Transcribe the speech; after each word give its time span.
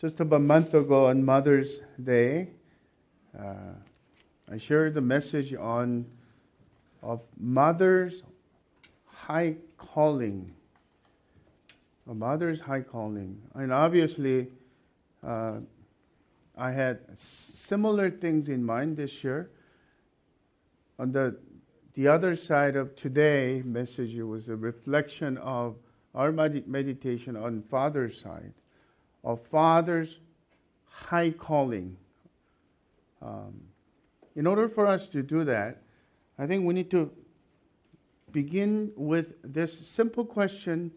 Just 0.00 0.18
about 0.18 0.36
a 0.36 0.38
month 0.38 0.72
ago 0.72 1.08
on 1.08 1.22
Mother's 1.22 1.80
Day, 2.02 2.48
uh, 3.38 3.74
I 4.50 4.56
shared 4.56 4.94
the 4.94 5.02
message 5.02 5.52
on 5.52 6.06
of 7.02 7.20
mother's 7.38 8.22
high 9.04 9.56
calling. 9.76 10.54
A 12.08 12.14
mother's 12.14 12.62
high 12.62 12.80
calling, 12.80 13.42
and 13.54 13.74
obviously, 13.74 14.48
uh, 15.22 15.58
I 16.56 16.70
had 16.70 17.00
similar 17.18 18.10
things 18.10 18.48
in 18.48 18.64
mind 18.64 18.96
this 18.96 19.22
year. 19.22 19.50
On 20.98 21.12
the 21.12 21.36
the 21.92 22.08
other 22.08 22.36
side 22.36 22.74
of 22.74 22.96
today 22.96 23.60
message 23.66 24.16
was 24.16 24.48
a 24.48 24.56
reflection 24.56 25.36
of 25.36 25.76
our 26.14 26.32
meditation 26.32 27.36
on 27.36 27.60
father's 27.60 28.18
side, 28.18 28.54
of 29.24 29.40
father's 29.50 30.18
high 30.86 31.30
calling. 31.30 31.96
Um, 33.22 33.60
in 34.36 34.46
order 34.46 34.68
for 34.68 34.86
us 34.86 35.06
to 35.08 35.22
do 35.22 35.44
that, 35.44 35.82
I 36.38 36.46
think 36.46 36.64
we 36.64 36.74
need 36.74 36.90
to 36.92 37.10
begin 38.32 38.92
with 38.96 39.34
this 39.42 39.86
simple 39.86 40.24
question 40.24 40.90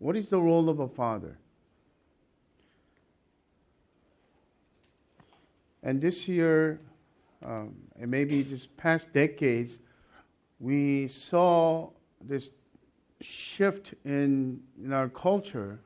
What 0.00 0.16
is 0.16 0.28
the 0.28 0.40
role 0.40 0.68
of 0.68 0.80
a 0.80 0.88
father? 0.88 1.36
And 5.82 6.00
this 6.00 6.28
year, 6.28 6.80
um, 7.44 7.74
and 7.98 8.10
maybe 8.10 8.44
just 8.44 8.76
past 8.76 9.12
decades, 9.12 9.78
we 10.60 11.08
saw 11.08 11.88
this 12.20 12.50
shift 13.20 13.94
in, 14.04 14.60
in 14.82 14.92
our 14.92 15.08
culture, 15.08 15.80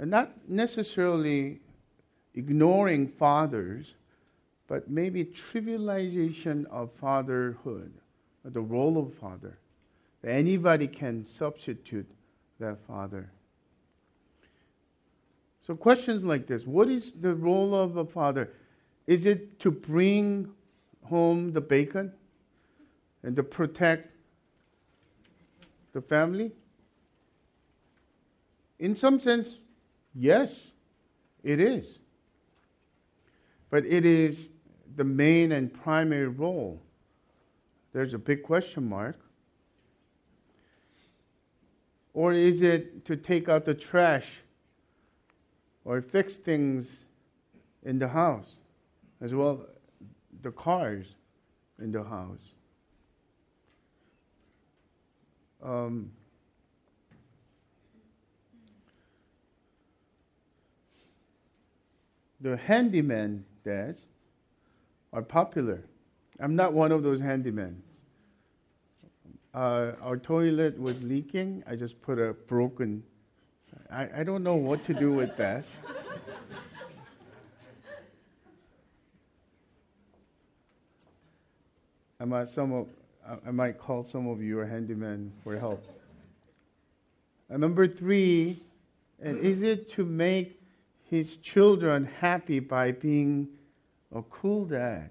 and 0.00 0.10
not 0.10 0.32
necessarily 0.48 1.60
ignoring 2.34 3.06
fathers, 3.06 3.94
but 4.66 4.90
maybe 4.90 5.26
trivialization 5.26 6.64
of 6.66 6.90
fatherhood, 6.92 7.92
the 8.46 8.60
role 8.60 8.96
of 8.96 9.12
father. 9.14 9.58
Anybody 10.26 10.88
can 10.88 11.24
substitute 11.24 12.06
that 12.58 12.78
father. 12.86 13.30
So, 15.60 15.74
questions 15.74 16.24
like 16.24 16.46
this 16.46 16.66
What 16.66 16.88
is 16.88 17.12
the 17.20 17.34
role 17.34 17.74
of 17.74 17.98
a 17.98 18.04
father? 18.04 18.50
Is 19.06 19.26
it 19.26 19.58
to 19.60 19.70
bring 19.70 20.48
home 21.04 21.52
the 21.52 21.60
bacon 21.60 22.10
and 23.22 23.36
to 23.36 23.42
protect 23.42 24.10
the 25.92 26.00
family? 26.00 26.52
In 28.78 28.96
some 28.96 29.20
sense, 29.20 29.56
yes, 30.14 30.68
it 31.42 31.60
is. 31.60 31.98
But 33.70 33.86
it 33.86 34.04
is 34.04 34.48
the 34.96 35.04
main 35.04 35.52
and 35.52 35.72
primary 35.72 36.28
role. 36.28 36.80
There's 37.92 38.14
a 38.14 38.18
big 38.18 38.42
question 38.42 38.88
mark. 38.88 39.16
Or 42.12 42.32
is 42.32 42.62
it 42.62 43.04
to 43.04 43.16
take 43.16 43.48
out 43.48 43.64
the 43.64 43.74
trash 43.74 44.40
or 45.84 46.02
fix 46.02 46.36
things 46.36 47.04
in 47.84 47.98
the 47.98 48.08
house, 48.08 48.56
as 49.20 49.32
well 49.32 49.66
the 50.42 50.50
cars 50.50 51.14
in 51.78 51.92
the 51.92 52.02
house? 52.02 52.50
Um, 55.62 56.10
the 62.40 62.56
handyman 62.56 63.44
dads 63.64 64.00
are 65.12 65.22
popular. 65.22 65.82
I'm 66.38 66.56
not 66.56 66.72
one 66.72 66.92
of 66.92 67.02
those 67.02 67.20
handymen. 67.20 67.74
Uh, 69.52 69.92
our 70.00 70.16
toilet 70.16 70.80
was 70.80 71.02
leaking. 71.02 71.62
I 71.66 71.76
just 71.76 72.00
put 72.02 72.18
a 72.18 72.32
broken. 72.46 73.02
I, 73.90 74.08
I 74.18 74.24
don't 74.24 74.42
know 74.42 74.54
what 74.54 74.84
to 74.84 74.94
do 74.94 75.12
with 75.12 75.36
that. 75.36 75.64
I 82.20 82.24
might 82.24 82.48
some 82.48 82.72
of 82.72 82.86
I 83.46 83.50
might 83.50 83.78
call 83.78 84.04
some 84.04 84.28
of 84.28 84.42
you 84.42 84.60
a 84.60 84.66
handyman 84.66 85.32
for 85.42 85.58
help. 85.58 85.84
And 87.48 87.60
number 87.60 87.88
three, 87.88 88.62
and 89.20 89.38
is 89.38 89.62
it 89.62 89.88
to 89.90 90.04
make 90.04 90.59
his 91.10 91.36
children 91.38 92.04
happy 92.20 92.60
by 92.60 92.92
being 92.92 93.48
a 94.14 94.22
cool 94.22 94.64
dad? 94.64 95.10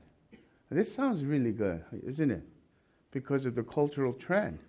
This 0.71 0.93
sounds 0.93 1.25
really 1.25 1.51
good, 1.51 1.83
isn't 2.05 2.31
it? 2.31 2.43
Because 3.11 3.45
of 3.45 3.55
the 3.55 3.63
cultural 3.63 4.13
trend. 4.13 4.59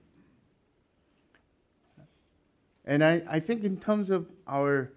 And 2.84 3.04
I, 3.04 3.22
I 3.30 3.38
think, 3.38 3.62
in 3.62 3.76
terms 3.76 4.10
of 4.10 4.26
our 4.48 4.90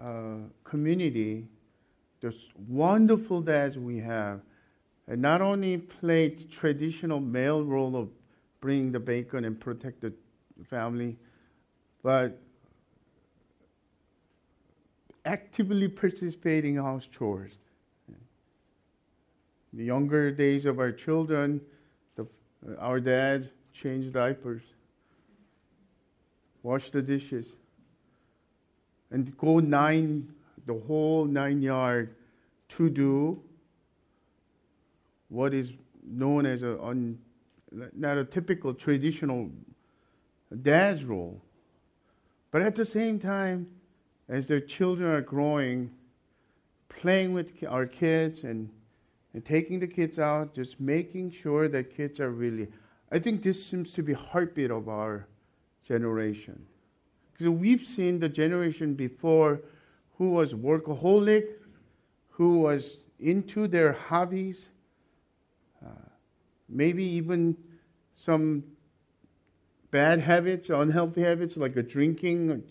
uh, 0.00 0.36
community, 0.62 1.46
the 2.20 2.32
wonderful 2.68 3.40
dads 3.40 3.78
we 3.78 3.98
have 3.98 4.40
not 5.08 5.40
only 5.40 5.78
played 5.78 6.48
traditional 6.50 7.18
male 7.18 7.64
role 7.64 7.96
of 7.96 8.08
bringing 8.60 8.92
the 8.92 9.00
bacon 9.00 9.44
and 9.44 9.58
protect 9.58 10.00
the 10.00 10.12
family, 10.68 11.16
but 12.02 12.38
actively 15.24 15.88
participating 15.88 16.76
in 16.76 16.82
house 16.82 17.06
chores. 17.16 17.52
The 19.74 19.84
younger 19.84 20.30
days 20.30 20.66
of 20.66 20.78
our 20.78 20.92
children, 20.92 21.60
the, 22.16 22.26
our 22.78 23.00
dads 23.00 23.48
change 23.72 24.12
diapers, 24.12 24.62
wash 26.62 26.90
the 26.90 27.00
dishes, 27.00 27.56
and 29.10 29.36
go 29.38 29.60
nine, 29.60 30.32
the 30.66 30.74
whole 30.74 31.24
nine 31.24 31.62
yard 31.62 32.14
to 32.70 32.90
do 32.90 33.40
what 35.28 35.54
is 35.54 35.72
known 36.06 36.44
as 36.44 36.62
a 36.62 36.80
un, 36.82 37.18
not 37.96 38.18
a 38.18 38.24
typical 38.24 38.74
traditional 38.74 39.48
dad's 40.62 41.04
role. 41.04 41.40
But 42.50 42.60
at 42.60 42.76
the 42.76 42.84
same 42.84 43.18
time, 43.18 43.66
as 44.32 44.46
their 44.46 44.60
children 44.60 45.10
are 45.10 45.20
growing, 45.20 45.90
playing 46.88 47.34
with 47.34 47.52
our 47.68 47.84
kids 47.84 48.44
and, 48.44 48.70
and 49.34 49.44
taking 49.44 49.78
the 49.78 49.86
kids 49.86 50.18
out, 50.18 50.54
just 50.54 50.80
making 50.80 51.30
sure 51.30 51.68
that 51.68 51.94
kids 51.94 52.18
are 52.18 52.30
really. 52.30 52.66
I 53.10 53.18
think 53.18 53.42
this 53.42 53.62
seems 53.62 53.92
to 53.92 54.02
be 54.02 54.14
heartbeat 54.14 54.70
of 54.70 54.88
our 54.88 55.26
generation. 55.86 56.64
Because 57.30 57.50
we've 57.50 57.84
seen 57.84 58.18
the 58.18 58.28
generation 58.28 58.94
before 58.94 59.60
who 60.16 60.30
was 60.30 60.54
workaholic, 60.54 61.48
who 62.30 62.60
was 62.60 62.96
into 63.20 63.68
their 63.68 63.92
hobbies, 63.92 64.64
uh, 65.84 65.90
maybe 66.70 67.04
even 67.04 67.54
some 68.16 68.64
bad 69.90 70.20
habits, 70.20 70.70
unhealthy 70.70 71.20
habits 71.20 71.58
like 71.58 71.76
a 71.76 71.82
drinking 71.82 72.62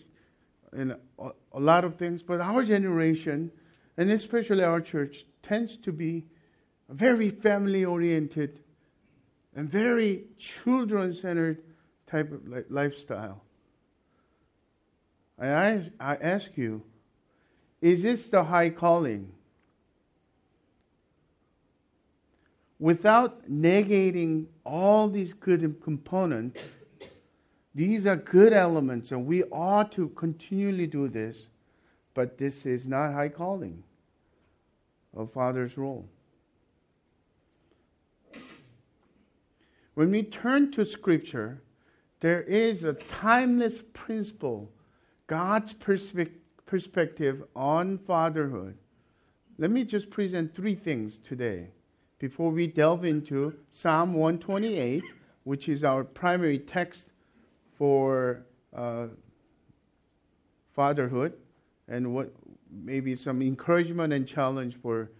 and 0.72 0.92
a, 0.92 1.30
a 1.52 1.60
lot 1.60 1.84
of 1.84 1.96
things. 1.96 2.22
But 2.22 2.40
our 2.40 2.64
generation, 2.64 3.50
and 3.96 4.10
especially 4.10 4.64
our 4.64 4.80
church, 4.80 5.24
tends 5.42 5.76
to 5.78 5.92
be 5.92 6.24
a 6.88 6.94
very 6.94 7.30
family 7.30 7.84
oriented 7.84 8.58
and 9.54 9.70
very 9.70 10.24
children 10.38 11.12
centered 11.12 11.62
type 12.06 12.32
of 12.32 12.46
li- 12.46 12.64
lifestyle. 12.68 13.42
I, 15.40 15.82
I 15.98 16.16
ask 16.16 16.56
you, 16.56 16.82
is 17.80 18.02
this 18.02 18.28
the 18.28 18.44
high 18.44 18.70
calling? 18.70 19.32
without 22.82 23.48
negating 23.48 24.44
all 24.66 25.08
these 25.08 25.32
good 25.32 25.80
components, 25.80 26.60
these 27.74 28.06
are 28.06 28.16
good 28.16 28.52
elements, 28.52 29.12
and 29.12 29.26
we 29.26 29.44
ought 29.44 29.92
to 29.92 30.08
continually 30.10 30.86
do 30.86 31.08
this, 31.08 31.48
but 32.14 32.36
this 32.36 32.66
is 32.66 32.86
not 32.86 33.12
high 33.12 33.28
calling 33.28 33.82
of 35.16 35.32
Father's 35.32 35.78
role. 35.78 36.06
When 39.94 40.10
we 40.10 40.22
turn 40.22 40.70
to 40.72 40.84
Scripture, 40.84 41.62
there 42.20 42.42
is 42.42 42.84
a 42.84 42.94
timeless 42.94 43.82
principle, 43.92 44.70
God's 45.26 45.74
perspective 46.66 47.44
on 47.54 47.98
fatherhood. 47.98 48.76
Let 49.58 49.70
me 49.70 49.84
just 49.84 50.08
present 50.08 50.54
three 50.54 50.74
things 50.74 51.18
today 51.18 51.68
before 52.18 52.50
we 52.50 52.66
delve 52.66 53.04
into 53.04 53.54
Psalm 53.70 54.14
128, 54.14 55.02
which 55.44 55.68
is 55.68 55.84
our 55.84 56.04
primary 56.04 56.58
text 56.58 57.06
for 57.82 58.44
uh, 58.76 59.08
fatherhood 60.72 61.32
and 61.88 62.14
what 62.14 62.32
maybe 62.70 63.16
some 63.16 63.42
encouragement 63.42 64.12
and 64.12 64.24
challenge 64.24 64.76
for 64.80 65.10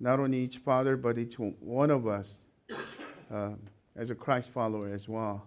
not 0.00 0.18
only 0.18 0.38
each 0.38 0.56
father 0.56 0.96
but 0.96 1.18
each 1.18 1.34
one 1.34 1.90
of 1.90 2.06
us 2.06 2.38
uh, 3.30 3.50
as 3.94 4.08
a 4.08 4.14
Christ 4.14 4.48
follower 4.48 4.88
as 4.88 5.06
well. 5.06 5.44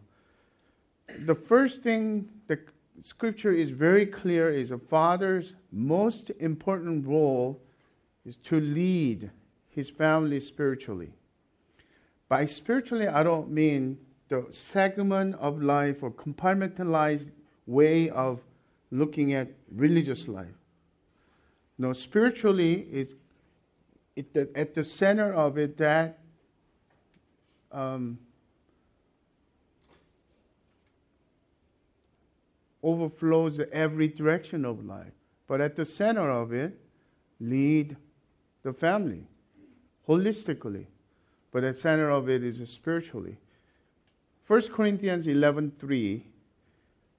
The 1.26 1.34
first 1.34 1.82
thing 1.82 2.30
the 2.48 2.60
scripture 3.02 3.52
is 3.52 3.72
very 3.72 4.06
clear 4.06 4.52
is 4.52 4.70
a 4.70 4.78
father's 4.78 5.54
most 5.72 6.30
important 6.40 7.08
role 7.08 7.60
is 8.24 8.36
to 8.44 8.60
lead 8.60 9.32
his 9.70 9.90
family 9.90 10.40
spiritually. 10.40 11.10
By 12.30 12.46
spiritually, 12.46 13.08
I 13.08 13.24
don't 13.24 13.50
mean 13.50 13.98
the 14.28 14.46
segment 14.50 15.36
of 15.36 15.62
life 15.62 16.02
or 16.02 16.12
compartmentalized 16.12 17.30
way 17.68 18.10
of 18.10 18.42
looking 18.92 19.34
at 19.34 19.50
religious 19.72 20.28
life. 20.28 20.48
No, 21.78 21.94
spiritually, 21.94 22.88
it, 22.92 23.12
it, 24.16 24.52
at 24.56 24.74
the 24.74 24.84
center 24.84 25.34
of 25.34 25.58
it, 25.58 25.78
that 25.78 26.20
um, 27.72 28.18
overflows 32.82 33.60
every 33.72 34.08
direction 34.08 34.64
of 34.64 34.86
life. 34.86 35.12
But 35.48 35.60
at 35.60 35.76
the 35.76 35.86
center 35.86 36.32
of 36.32 36.54
it, 36.54 36.80
lead 37.40 37.98
the 38.64 38.74
family 38.74 39.28
holistically. 40.08 40.86
But 41.52 41.64
at 41.64 41.76
the 41.76 41.82
center 41.82 42.10
of 42.10 42.30
it 42.30 42.44
is 42.44 42.68
spiritually. 42.70 43.38
1 44.48 44.62
Corinthians 44.70 45.28
11:3 45.28 46.24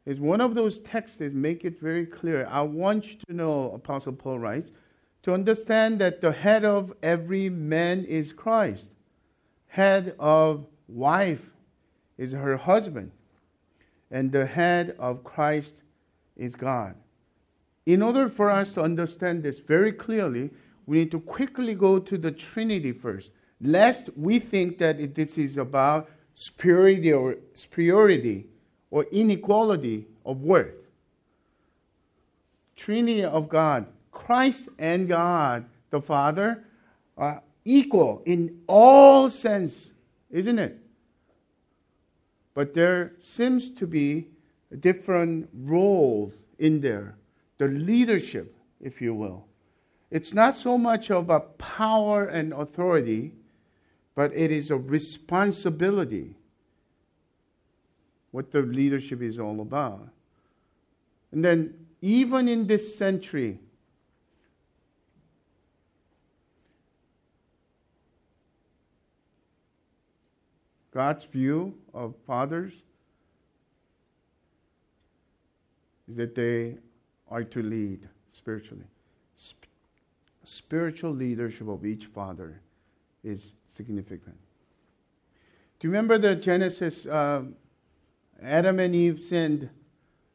is 0.04 0.20
one 0.20 0.40
of 0.40 0.54
those 0.54 0.78
texts 0.80 1.18
that 1.18 1.34
make 1.34 1.64
it 1.64 1.80
very 1.80 2.06
clear. 2.06 2.46
I 2.46 2.62
want 2.62 3.10
you 3.12 3.18
to 3.26 3.32
know, 3.32 3.72
Apostle 3.72 4.12
Paul 4.12 4.38
writes, 4.38 4.70
to 5.22 5.34
understand 5.34 5.98
that 5.98 6.20
the 6.20 6.30
head 6.30 6.64
of 6.64 6.94
every 7.02 7.50
man 7.50 8.04
is 8.04 8.32
Christ. 8.32 8.88
Head 9.66 10.14
of 10.20 10.66
wife 10.86 11.50
is 12.16 12.30
her 12.30 12.56
husband 12.56 13.10
and 14.10 14.30
the 14.30 14.46
head 14.46 14.94
of 14.98 15.24
Christ 15.24 15.74
is 16.36 16.54
God. 16.54 16.94
In 17.86 18.02
order 18.02 18.28
for 18.28 18.50
us 18.50 18.72
to 18.72 18.82
understand 18.82 19.42
this 19.42 19.58
very 19.58 19.92
clearly, 19.92 20.50
we 20.86 20.98
need 20.98 21.10
to 21.10 21.20
quickly 21.20 21.74
go 21.74 21.98
to 21.98 22.16
the 22.16 22.30
Trinity 22.30 22.92
first, 22.92 23.32
lest 23.60 24.10
we 24.16 24.38
think 24.38 24.78
that 24.78 25.14
this 25.14 25.36
is 25.36 25.56
about 25.56 26.08
superiority 26.36 27.12
or, 27.12 27.36
superiority 27.54 28.46
or 28.90 29.04
inequality 29.10 30.06
of 30.24 30.42
worth. 30.42 30.74
Trinity 32.76 33.24
of 33.24 33.48
God, 33.48 33.86
Christ 34.12 34.68
and 34.78 35.08
God, 35.08 35.64
the 35.90 36.00
Father, 36.00 36.62
are 37.16 37.42
equal 37.64 38.22
in 38.26 38.60
all 38.66 39.30
sense, 39.30 39.90
isn't 40.30 40.58
it? 40.58 40.78
But 42.52 42.74
there 42.74 43.12
seems 43.18 43.70
to 43.70 43.86
be 43.86 44.28
a 44.70 44.76
different 44.76 45.48
roles 45.54 46.34
in 46.58 46.80
there. 46.82 47.16
The 47.56 47.68
leadership, 47.68 48.54
if 48.80 49.00
you 49.00 49.14
will. 49.14 49.46
It's 50.10 50.34
not 50.34 50.54
so 50.54 50.76
much 50.76 51.10
of 51.10 51.30
a 51.30 51.40
power 51.40 52.26
and 52.26 52.52
authority, 52.52 53.32
but 54.16 54.34
it 54.34 54.50
is 54.50 54.70
a 54.70 54.76
responsibility. 54.76 56.34
What 58.32 58.50
the 58.50 58.62
leadership 58.62 59.22
is 59.22 59.38
all 59.38 59.60
about. 59.60 60.08
And 61.30 61.44
then, 61.44 61.74
even 62.00 62.48
in 62.48 62.66
this 62.66 62.96
century, 62.96 63.60
God's 70.92 71.24
view 71.24 71.74
of 71.92 72.14
fathers 72.26 72.72
is 76.08 76.16
that 76.16 76.34
they 76.34 76.78
are 77.28 77.44
to 77.44 77.62
lead 77.62 78.08
spiritually. 78.30 78.86
Sp- 79.36 79.68
spiritual 80.44 81.10
leadership 81.10 81.68
of 81.68 81.84
each 81.84 82.06
father 82.06 82.60
is 83.22 83.52
significant. 83.76 84.36
Do 85.78 85.88
you 85.88 85.90
remember 85.90 86.18
the 86.18 86.34
Genesis? 86.34 87.06
Uh, 87.06 87.42
Adam 88.42 88.80
and 88.80 88.94
Eve 88.94 89.22
sinned. 89.22 89.68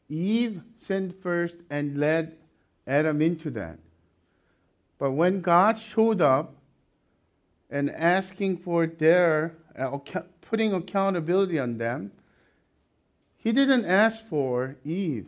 Eve 0.09 0.61
sinned 0.77 1.15
first 1.21 1.55
and 1.69 1.97
led 1.97 2.37
Adam 2.87 3.21
into 3.21 3.49
that. 3.51 3.77
But 4.99 5.11
when 5.11 5.41
God 5.41 5.77
showed 5.79 6.21
up 6.21 6.53
and 7.69 7.89
asking 7.89 8.57
for 8.57 8.85
their 8.85 9.53
uh, 9.77 9.97
putting 10.41 10.73
accountability 10.73 11.57
on 11.57 11.77
them, 11.77 12.11
he 13.37 13.51
didn't 13.51 13.85
ask 13.85 14.23
for 14.27 14.75
Eve. 14.85 15.27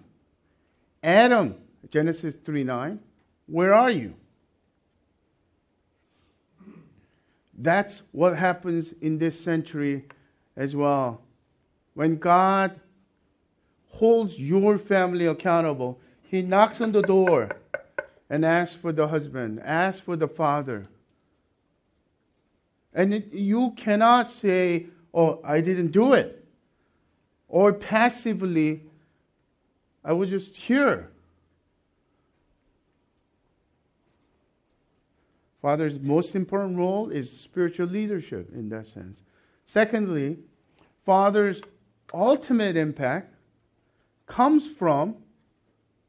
Adam, 1.01 1.55
Genesis 1.89 2.35
3 2.45 2.63
9, 2.63 2.99
where 3.47 3.73
are 3.73 3.89
you? 3.89 4.13
That's 7.63 8.01
what 8.11 8.37
happens 8.37 8.93
in 8.99 9.17
this 9.17 9.39
century 9.39 10.03
as 10.57 10.75
well. 10.75 11.21
When 11.93 12.17
God 12.17 12.77
holds 13.87 14.37
your 14.37 14.77
family 14.77 15.27
accountable, 15.27 15.97
He 16.23 16.41
knocks 16.41 16.81
on 16.81 16.91
the 16.91 17.01
door 17.01 17.55
and 18.29 18.43
asks 18.43 18.75
for 18.75 18.91
the 18.91 19.07
husband, 19.07 19.61
asks 19.63 20.01
for 20.01 20.17
the 20.17 20.27
father. 20.27 20.83
And 22.93 23.13
it, 23.13 23.31
you 23.31 23.71
cannot 23.77 24.29
say, 24.29 24.87
Oh, 25.13 25.39
I 25.43 25.61
didn't 25.61 25.91
do 25.91 26.13
it. 26.13 26.43
Or 27.47 27.71
passively, 27.71 28.81
I 30.03 30.11
was 30.11 30.29
just 30.29 30.57
here. 30.57 31.12
Father's 35.63 35.97
most 35.97 36.35
important 36.35 36.77
role 36.77 37.09
is 37.09 37.31
spiritual 37.31 37.87
leadership 37.87 38.51
in 38.53 38.67
that 38.67 38.85
sense. 38.85 39.21
Secondly, 39.65 40.37
Father's 41.05 41.61
ultimate 42.13 42.75
impact 42.75 43.33
comes 44.27 44.67
from 44.67 45.15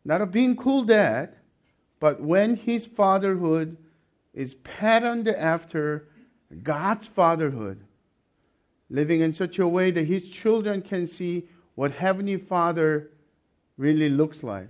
not 0.04 0.20
a 0.20 0.26
being 0.26 0.56
cool 0.56 0.82
dad, 0.82 1.36
but 2.00 2.20
when 2.20 2.56
his 2.56 2.84
fatherhood 2.84 3.76
is 4.34 4.54
patterned 4.56 5.28
after 5.28 6.08
God's 6.64 7.06
fatherhood 7.06 7.78
living 8.90 9.20
in 9.20 9.32
such 9.32 9.60
a 9.60 9.68
way 9.68 9.92
that 9.92 10.04
his 10.04 10.28
children 10.28 10.82
can 10.82 11.06
see 11.06 11.48
what 11.76 11.92
Heavenly 11.92 12.38
Father 12.38 13.10
really 13.78 14.08
looks 14.08 14.42
like. 14.42 14.68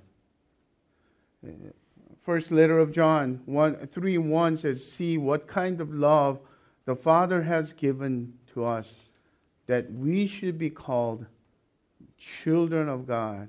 First 2.24 2.50
letter 2.50 2.78
of 2.78 2.90
John 2.90 3.42
1, 3.44 3.88
3 3.92 4.18
1 4.18 4.56
says, 4.56 4.82
See 4.82 5.18
what 5.18 5.46
kind 5.46 5.80
of 5.82 5.92
love 5.92 6.38
the 6.86 6.96
Father 6.96 7.42
has 7.42 7.74
given 7.74 8.32
to 8.54 8.64
us, 8.64 8.96
that 9.66 9.92
we 9.92 10.26
should 10.26 10.58
be 10.58 10.70
called 10.70 11.26
children 12.16 12.88
of 12.88 13.06
God. 13.06 13.48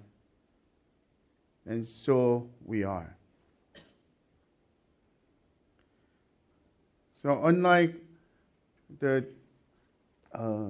And 1.66 1.88
so 1.88 2.50
we 2.66 2.84
are. 2.84 3.16
So, 7.22 7.46
unlike 7.46 7.96
the 9.00 9.26
uh, 10.34 10.68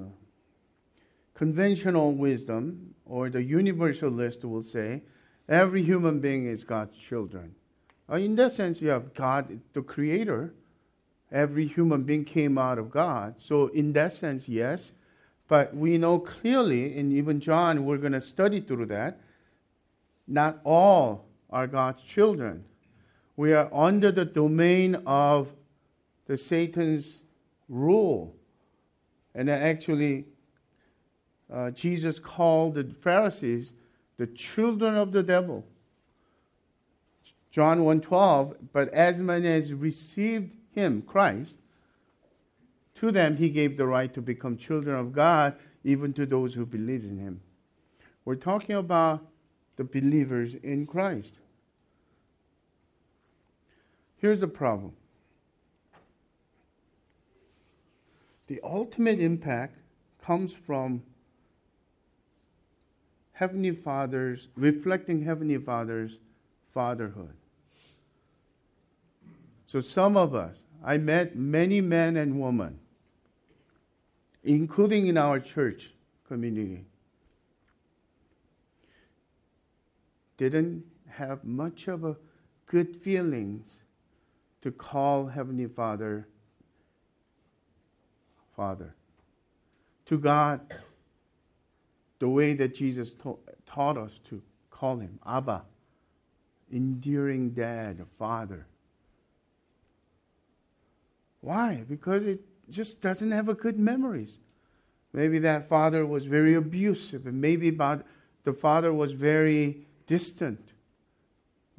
conventional 1.34 2.14
wisdom 2.14 2.94
or 3.06 3.30
the 3.30 3.42
universalist 3.42 4.46
will 4.46 4.64
say 4.64 5.02
every 5.50 5.82
human 5.82 6.20
being 6.20 6.46
is 6.46 6.64
God's 6.64 6.96
children. 6.96 7.54
Uh, 8.10 8.16
in 8.16 8.36
that 8.36 8.54
sense, 8.54 8.82
you 8.82 8.90
have 8.90 9.14
God, 9.14 9.60
the 9.74 9.82
creator. 9.82 10.54
Every 11.32 11.66
human 11.66 12.04
being 12.04 12.24
came 12.24 12.58
out 12.58 12.78
of 12.78 12.92
God. 12.92 13.36
So, 13.38 13.68
in 13.68 13.94
that 13.94 14.14
sense, 14.14 14.48
yes. 14.48 14.92
But 15.48 15.76
we 15.76 15.98
know 15.98 16.20
clearly, 16.20 16.98
and 16.98 17.12
even 17.14 17.40
John, 17.40 17.86
we're 17.86 17.98
going 17.98 18.14
to 18.14 18.22
study 18.22 18.62
through 18.62 18.88
that, 18.88 19.20
not 20.28 20.60
all 20.64 21.26
are 21.50 21.68
God's 21.68 22.02
children. 22.04 22.64
We 23.38 23.54
are 23.54 23.70
under 23.74 24.12
the 24.12 24.26
domain 24.26 24.96
of 25.06 25.50
the 26.26 26.38
Satan's 26.38 27.22
rule. 27.70 28.36
And 29.36 29.50
actually, 29.50 30.26
uh, 31.54 31.72
Jesus 31.72 32.20
called 32.20 32.76
the 32.76 32.86
Pharisees 33.02 33.74
the 34.18 34.28
children 34.28 34.96
of 34.96 35.12
the 35.12 35.22
devil. 35.22 35.64
John 37.56 37.86
1:12, 37.86 38.58
but 38.74 38.90
as 38.90 39.18
many 39.18 39.48
as 39.48 39.74
received 39.74 40.52
him, 40.72 41.02
Christ, 41.04 41.56
to 42.96 43.12
them 43.14 43.38
he 43.38 43.50
gave 43.50 43.78
the 43.78 43.88
right 43.88 44.14
to 44.14 44.22
become 44.22 44.58
children 44.58 45.00
of 45.00 45.14
God, 45.14 45.56
even 45.86 46.12
to 46.16 46.26
those 46.26 46.54
who 46.54 46.66
believe 46.66 47.06
in 47.06 47.18
him. 47.18 47.40
We're 48.26 48.36
talking 48.36 48.76
about 48.76 49.26
the 49.78 49.86
believers 49.86 50.56
in 50.56 50.86
Christ. 50.86 51.36
Here's 54.18 54.42
the 54.42 54.50
problem 54.50 54.92
the 58.48 58.60
ultimate 58.66 59.22
impact 59.22 59.78
comes 60.22 60.52
from 60.52 61.02
Heavenly 63.32 63.72
Father's, 63.72 64.50
reflecting 64.58 65.24
Heavenly 65.24 65.58
Father's 65.58 66.20
fatherhood. 66.74 67.38
So 69.76 69.82
some 69.82 70.16
of 70.16 70.34
us, 70.34 70.56
I 70.86 70.98
met 70.98 71.36
many 71.36 71.82
men 71.82 72.16
and 72.16 72.40
women, 72.40 72.80
including 74.42 75.08
in 75.08 75.18
our 75.18 75.38
church 75.38 75.92
community, 76.30 76.86
didn't 80.38 80.86
have 81.10 81.44
much 81.44 81.90
of 81.90 82.06
a 82.06 82.16
good 82.68 82.96
feelings 82.96 83.70
to 84.62 84.72
call 84.72 85.28
Heavenly 85.28 85.68
Father 85.68 86.26
Father. 88.56 88.96
To 90.06 90.18
God, 90.18 90.74
the 92.20 92.30
way 92.30 92.54
that 92.54 92.74
Jesus 92.76 93.12
ta- 93.12 93.36
taught 93.66 93.98
us 93.98 94.22
to 94.30 94.42
call 94.72 95.00
Him 95.00 95.20
Abba, 95.26 95.66
enduring 96.72 97.50
Dad, 97.50 98.06
Father. 98.18 98.66
Why? 101.46 101.84
Because 101.88 102.26
it 102.26 102.42
just 102.72 103.02
doesn't 103.02 103.32
have 103.32 103.50
a 103.50 103.54
good 103.54 103.78
memories. 103.78 104.40
Maybe 105.14 105.38
that 105.40 105.70
father 105.70 106.04
was 106.04 106.26
very 106.26 106.56
abusive, 106.56 107.28
and 107.28 107.40
maybe 107.40 107.70
the 107.70 108.54
father 108.54 108.92
was 108.92 109.12
very 109.12 109.86
distant, 110.08 110.60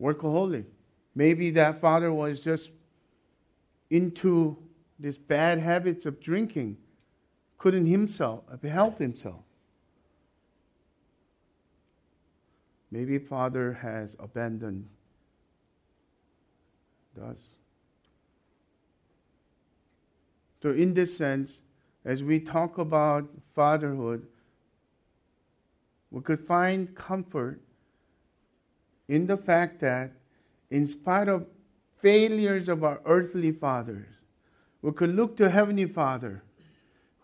workaholic. 0.01 0.67
Maybe 1.17 1.51
that 1.51 1.81
father 1.81 2.13
was 2.13 2.45
just 2.45 2.71
into 3.91 4.57
these 5.01 5.19
bad 5.19 5.59
habits 5.59 6.07
of 6.07 6.21
drinking, 6.21 6.77
couldn't 7.59 7.87
himself 7.87 8.45
help 8.63 9.01
himself. 9.01 9.43
Maybe 12.93 13.19
father 13.19 13.73
has 13.73 14.15
abandoned 14.21 14.87
us. 17.21 17.56
So, 20.63 20.71
in 20.71 20.95
this 20.95 21.17
sense, 21.17 21.61
as 22.05 22.23
we 22.23 22.41
talk 22.41 22.79
about 22.79 23.29
fatherhood, 23.55 24.27
we 26.11 26.21
could 26.23 26.41
find 26.47 26.95
comfort 26.95 27.61
in 29.09 29.27
the 29.27 29.37
fact 29.37 29.81
that, 29.81 30.13
in 30.71 30.87
spite 30.87 31.29
of 31.29 31.47
failures 32.01 32.69
of 32.69 32.85
our 32.85 33.01
earthly 33.05 33.53
fathers, 33.53 34.07
we 34.83 34.93
could 34.93 35.15
look 35.15 35.37
to 35.37 35.51
Heavenly 35.51 35.87
Father, 35.87 36.43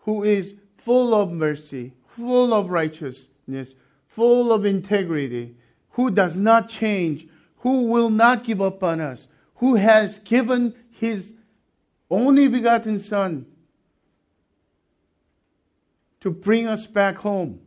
who 0.01 0.23
is 0.23 0.55
full 0.77 1.13
of 1.13 1.31
mercy, 1.31 1.93
full 2.15 2.53
of 2.53 2.69
righteousness, 2.69 3.75
full 4.07 4.51
of 4.51 4.65
integrity, 4.65 5.55
who 5.91 6.11
does 6.11 6.35
not 6.35 6.67
change, 6.67 7.27
who 7.57 7.83
will 7.83 8.09
not 8.09 8.43
give 8.43 8.61
up 8.61 8.83
on 8.83 8.99
us, 8.99 9.27
who 9.55 9.75
has 9.75 10.19
given 10.19 10.75
His 10.91 11.33
only 12.09 12.47
begotten 12.47 12.99
Son 12.99 13.45
to 16.21 16.29
bring 16.31 16.67
us 16.67 16.87
back 16.87 17.15
home. 17.15 17.59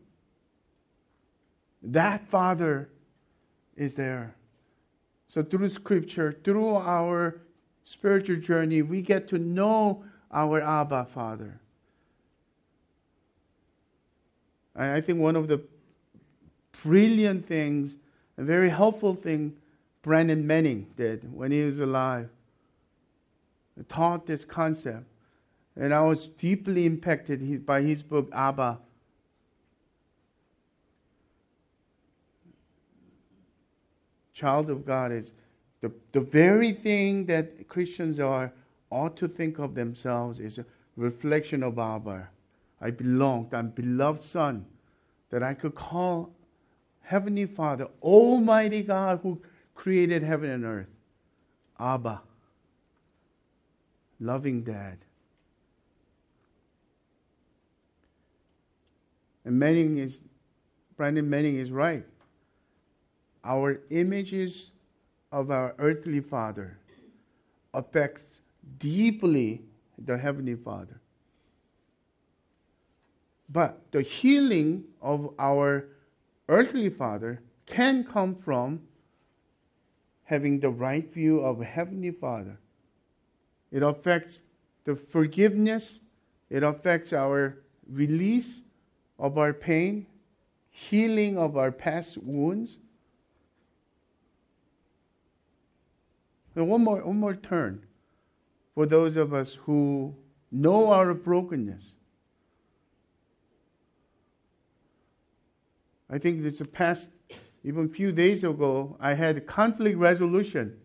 That 1.83 2.27
Father 2.29 2.89
is 3.77 3.95
there. 3.95 4.35
So, 5.29 5.43
through 5.43 5.69
Scripture, 5.69 6.39
through 6.45 6.77
our 6.77 7.41
spiritual 7.85 8.37
journey, 8.37 8.83
we 8.83 9.03
get 9.03 9.29
to 9.29 9.39
know 9.39 10.05
our 10.33 10.61
Abba 10.63 11.07
Father. 11.13 11.61
And 14.75 14.91
I 14.91 15.01
think 15.01 15.19
one 15.19 15.37
of 15.37 15.49
the 15.49 15.63
brilliant 16.83 17.47
things, 17.47 17.97
a 18.39 18.43
very 18.43 18.69
helpful 18.69 19.15
thing 19.15 19.57
Brennan 20.03 20.47
Manning 20.47 20.87
did 20.97 21.33
when 21.35 21.51
he 21.51 21.63
was 21.63 21.79
alive, 21.79 22.29
taught 23.85 24.27
this 24.27 24.45
concept. 24.45 25.05
And 25.77 25.93
I 25.93 26.01
was 26.03 26.29
deeply 26.29 26.87
impacted 26.87 27.67
by 27.67 27.83
his 27.83 28.03
book, 28.03 28.31
Abba. 28.33 28.79
Child 34.33 34.71
of 34.71 34.87
God 34.87 35.13
is 35.13 35.33
the, 35.81 35.93
the 36.13 36.21
very 36.21 36.73
thing 36.73 37.27
that 37.27 37.69
Christians 37.69 38.21
are 38.21 38.53
ought 38.91 39.17
to 39.19 39.29
think 39.29 39.59
of 39.59 39.75
themselves 39.75 40.41
is 40.41 40.59
a 40.59 40.65
reflection 40.97 41.63
of 41.63 41.79
Abba. 41.79 42.29
I 42.81 42.91
belong, 42.91 43.49
I'm 43.53 43.71
beloved 43.71 44.21
son, 44.21 44.67
that 45.31 45.43
I 45.43 45.55
could 45.55 45.75
call 45.75 46.31
Heavenly 47.03 47.47
Father, 47.47 47.89
Almighty 48.03 48.83
God 48.83 49.21
who 49.23 49.41
created 49.75 50.23
heaven 50.23 50.51
and 50.51 50.65
earth, 50.65 50.89
Abba, 51.79 52.21
loving 54.21 54.63
dad. 54.63 54.99
And 59.45 59.59
Manning 59.59 59.99
is, 59.99 60.21
Brennan 60.97 61.31
Manning 61.31 61.57
is 61.57 61.71
right. 61.71 62.05
Our 63.45 63.81
images 63.91 64.73
of 65.31 65.51
our 65.51 65.75
earthly 65.79 66.21
father 66.21 66.79
affects 67.75 68.25
deeply 68.79 69.63
the 70.05 70.19
heavenly 70.19 70.57
father. 70.57 71.01
But 73.49 73.81
the 73.93 74.03
healing 74.03 74.85
of 75.01 75.33
our 75.39 75.87
earthly 76.49 76.89
father 76.91 77.41
can 77.67 78.03
come 78.05 78.35
from 78.35 78.81
having 80.25 80.59
the 80.59 80.71
right 80.71 81.13
view 81.13 81.41
of 81.41 81.61
heavenly 81.61 82.11
father. 82.11 82.59
It 83.73 83.83
affects 83.83 84.41
the 84.85 84.95
forgiveness, 84.95 86.01
it 86.51 86.63
affects 86.63 87.13
our 87.13 87.59
release 87.91 88.63
of 89.19 89.39
our 89.39 89.53
pain, 89.53 90.07
healing 90.71 91.37
of 91.39 91.57
our 91.57 91.73
past 91.73 92.19
wounds, 92.19 92.79
And 96.57 96.71
one 96.71 96.83
more, 96.83 97.05
one 97.05 97.21
more 97.21 97.37
turn 97.37 97.83
for 98.75 98.87
those 98.87 99.17
of 99.17 99.35
us 99.35 99.55
who 99.55 100.15
know 100.51 100.91
our 100.91 101.13
brokenness. 101.13 101.93
I 106.09 106.19
think 106.19 106.45
it's 106.45 106.63
a 106.63 106.65
past, 106.65 107.11
even 107.63 107.85
a 107.85 107.89
few 107.89 108.11
days 108.11 108.43
ago, 108.43 108.97
I 108.99 109.13
had 109.13 109.47
conflict 109.47 109.99
resolution 109.99 110.79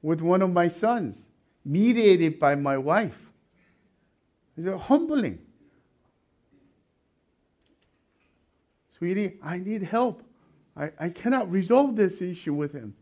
with 0.00 0.22
one 0.22 0.40
of 0.40 0.52
my 0.52 0.68
sons, 0.68 1.18
mediated 1.64 2.38
by 2.38 2.54
my 2.54 2.76
wife. 2.76 3.16
It's 4.56 4.82
humbling. 4.84 5.38
Sweetie, 8.96 9.38
I 9.42 9.58
need 9.58 9.82
help. 9.82 10.22
I, 10.76 10.90
I 10.98 11.08
cannot 11.08 11.50
resolve 11.50 11.96
this 11.96 12.22
issue 12.22 12.54
with 12.54 12.72
him. 12.72 12.94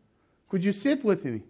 Could 0.48 0.64
you 0.64 0.72
sit 0.72 1.04
with 1.04 1.24
me? 1.24 1.42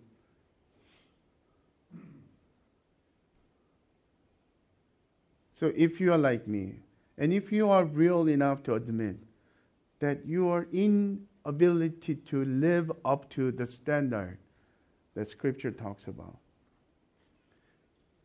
So 5.54 5.72
if 5.76 6.00
you 6.00 6.12
are 6.12 6.18
like 6.18 6.48
me, 6.48 6.74
and 7.18 7.32
if 7.32 7.52
you 7.52 7.68
are 7.70 7.84
real 7.84 8.28
enough 8.28 8.64
to 8.64 8.74
admit 8.74 9.16
that 10.00 10.26
your 10.26 10.66
inability 10.72 12.16
to 12.16 12.44
live 12.44 12.90
up 13.04 13.28
to 13.30 13.52
the 13.52 13.66
standard 13.66 14.38
that 15.14 15.28
Scripture 15.28 15.70
talks 15.70 16.08
about, 16.08 16.36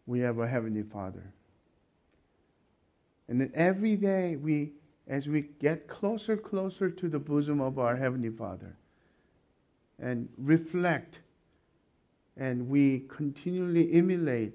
we 0.08 0.20
have 0.22 0.40
a 0.40 0.48
Heavenly 0.48 0.84
Father. 0.84 1.32
And 3.28 3.40
then 3.40 3.52
every 3.54 3.96
day 3.96 4.38
we 4.38 4.72
as 5.08 5.28
we 5.28 5.42
get 5.62 5.88
closer 5.88 6.36
closer 6.36 6.90
to 6.90 7.08
the 7.08 7.20
bosom 7.20 7.62
of 7.62 7.80
our 7.80 7.96
heavenly 7.96 8.30
father 8.30 8.76
and 10.00 10.28
reflect 10.38 11.20
and 12.36 12.70
we 12.70 13.04
continually 13.08 13.94
emulate 13.94 14.54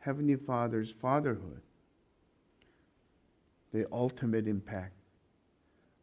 Heavenly 0.00 0.36
Father's 0.36 0.92
fatherhood, 1.00 1.60
the 3.72 3.86
ultimate 3.90 4.46
impact 4.46 4.92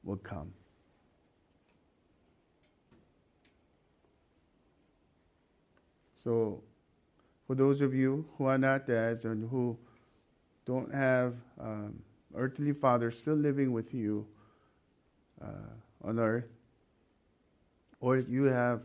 will 0.04 0.18
come. 0.18 0.52
So, 6.24 6.62
for 7.48 7.56
those 7.56 7.82
of 7.82 7.94
you 7.94 8.26
who 8.38 8.46
are 8.46 8.58
not 8.58 8.88
dads 8.88 9.26
and 9.26 9.50
who 9.50 9.78
don't 10.66 10.94
have 10.94 11.34
um, 11.60 11.94
earthly 12.36 12.74
fathers 12.74 13.18
still 13.18 13.36
living 13.36 13.72
with 13.72 13.94
you 13.94 14.26
uh, 15.42 15.48
on 16.04 16.20
earth, 16.20 16.48
or 18.00 18.18
you 18.18 18.44
have 18.44 18.82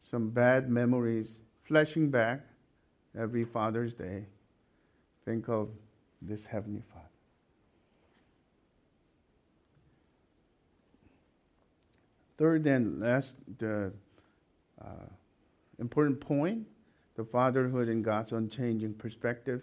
some 0.00 0.30
bad 0.30 0.68
memories 0.68 1.38
flashing 1.64 2.10
back 2.10 2.40
every 3.18 3.44
Father's 3.44 3.94
Day, 3.94 4.24
think 5.24 5.48
of 5.48 5.68
this 6.20 6.44
Heavenly 6.44 6.82
Father. 6.92 7.06
Third 12.38 12.66
and 12.66 13.00
last, 13.00 13.34
the 13.58 13.92
uh, 14.80 15.06
important 15.78 16.20
point 16.20 16.66
the 17.16 17.24
fatherhood 17.24 17.88
in 17.88 18.02
God's 18.02 18.32
unchanging 18.32 18.94
perspective 18.94 19.62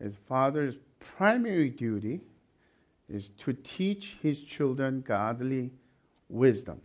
is 0.00 0.14
father's 0.28 0.76
primary 1.16 1.70
duty 1.70 2.20
is 3.08 3.30
to 3.38 3.52
teach 3.52 4.16
his 4.20 4.40
children 4.40 5.02
godly 5.06 5.70
wisdom. 6.28 6.80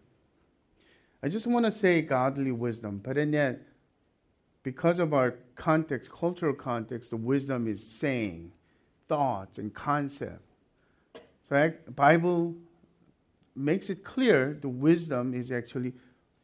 I 1.23 1.27
just 1.29 1.47
want 1.47 1.65
to 1.65 1.71
say 1.71 2.01
godly 2.01 2.51
wisdom, 2.51 2.99
but 3.03 3.17
in 3.17 3.33
yet, 3.33 3.61
because 4.63 4.99
of 4.99 5.13
our 5.13 5.35
context, 5.55 6.11
cultural 6.11 6.53
context, 6.53 7.09
the 7.09 7.17
wisdom 7.17 7.67
is 7.67 7.83
saying, 7.83 8.51
thoughts, 9.07 9.57
and 9.57 9.73
concept. 9.73 10.43
So 11.49 11.71
the 11.85 11.91
Bible 11.91 12.55
makes 13.55 13.89
it 13.89 14.03
clear 14.03 14.57
the 14.61 14.69
wisdom 14.69 15.33
is 15.33 15.51
actually 15.51 15.93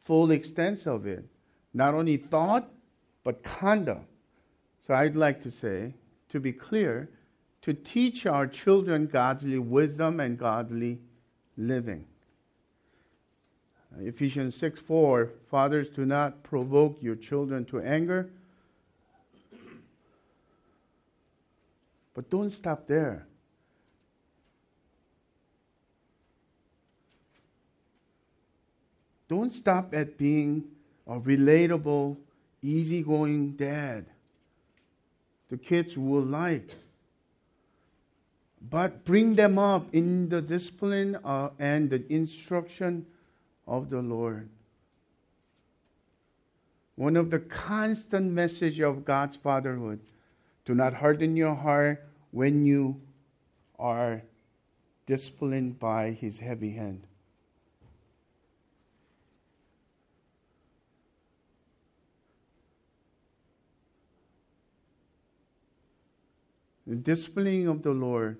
full 0.04 0.30
extent 0.32 0.86
of 0.86 1.06
it. 1.06 1.24
Not 1.74 1.94
only 1.94 2.16
thought, 2.16 2.70
but 3.28 3.42
conduct. 3.42 4.06
So 4.80 4.94
I'd 4.94 5.14
like 5.14 5.42
to 5.42 5.50
say, 5.50 5.92
to 6.30 6.40
be 6.40 6.50
clear, 6.50 7.10
to 7.60 7.74
teach 7.74 8.24
our 8.24 8.46
children 8.46 9.06
godly 9.06 9.58
wisdom 9.58 10.18
and 10.20 10.38
godly 10.38 10.98
living. 11.58 12.06
Ephesians 14.00 14.54
6 14.54 14.80
4 14.80 15.28
Fathers, 15.50 15.90
do 15.90 16.06
not 16.06 16.42
provoke 16.42 17.02
your 17.02 17.16
children 17.16 17.66
to 17.66 17.80
anger. 17.80 18.30
But 22.14 22.30
don't 22.30 22.50
stop 22.50 22.86
there. 22.86 23.26
Don't 29.28 29.52
stop 29.52 29.92
at 29.92 30.16
being 30.16 30.64
a 31.06 31.20
relatable, 31.20 32.16
easygoing 32.62 33.52
dad. 33.52 34.06
The 35.50 35.56
kids 35.56 35.96
will 35.96 36.22
like. 36.22 36.74
But 38.70 39.04
bring 39.04 39.34
them 39.34 39.58
up 39.58 39.86
in 39.94 40.28
the 40.28 40.42
discipline 40.42 41.16
uh, 41.24 41.50
and 41.58 41.88
the 41.88 42.04
instruction 42.12 43.06
of 43.66 43.88
the 43.88 44.02
Lord. 44.02 44.48
One 46.96 47.16
of 47.16 47.30
the 47.30 47.38
constant 47.38 48.32
message 48.32 48.80
of 48.80 49.04
God's 49.04 49.36
fatherhood 49.36 50.00
do 50.64 50.74
not 50.74 50.92
harden 50.92 51.36
your 51.36 51.54
heart 51.54 52.04
when 52.32 52.66
you 52.66 53.00
are 53.78 54.20
disciplined 55.06 55.78
by 55.78 56.10
his 56.10 56.38
heavy 56.38 56.72
hand. 56.72 57.07
The 66.88 66.96
disciplining 66.96 67.68
of 67.68 67.82
the 67.82 67.90
Lord, 67.90 68.38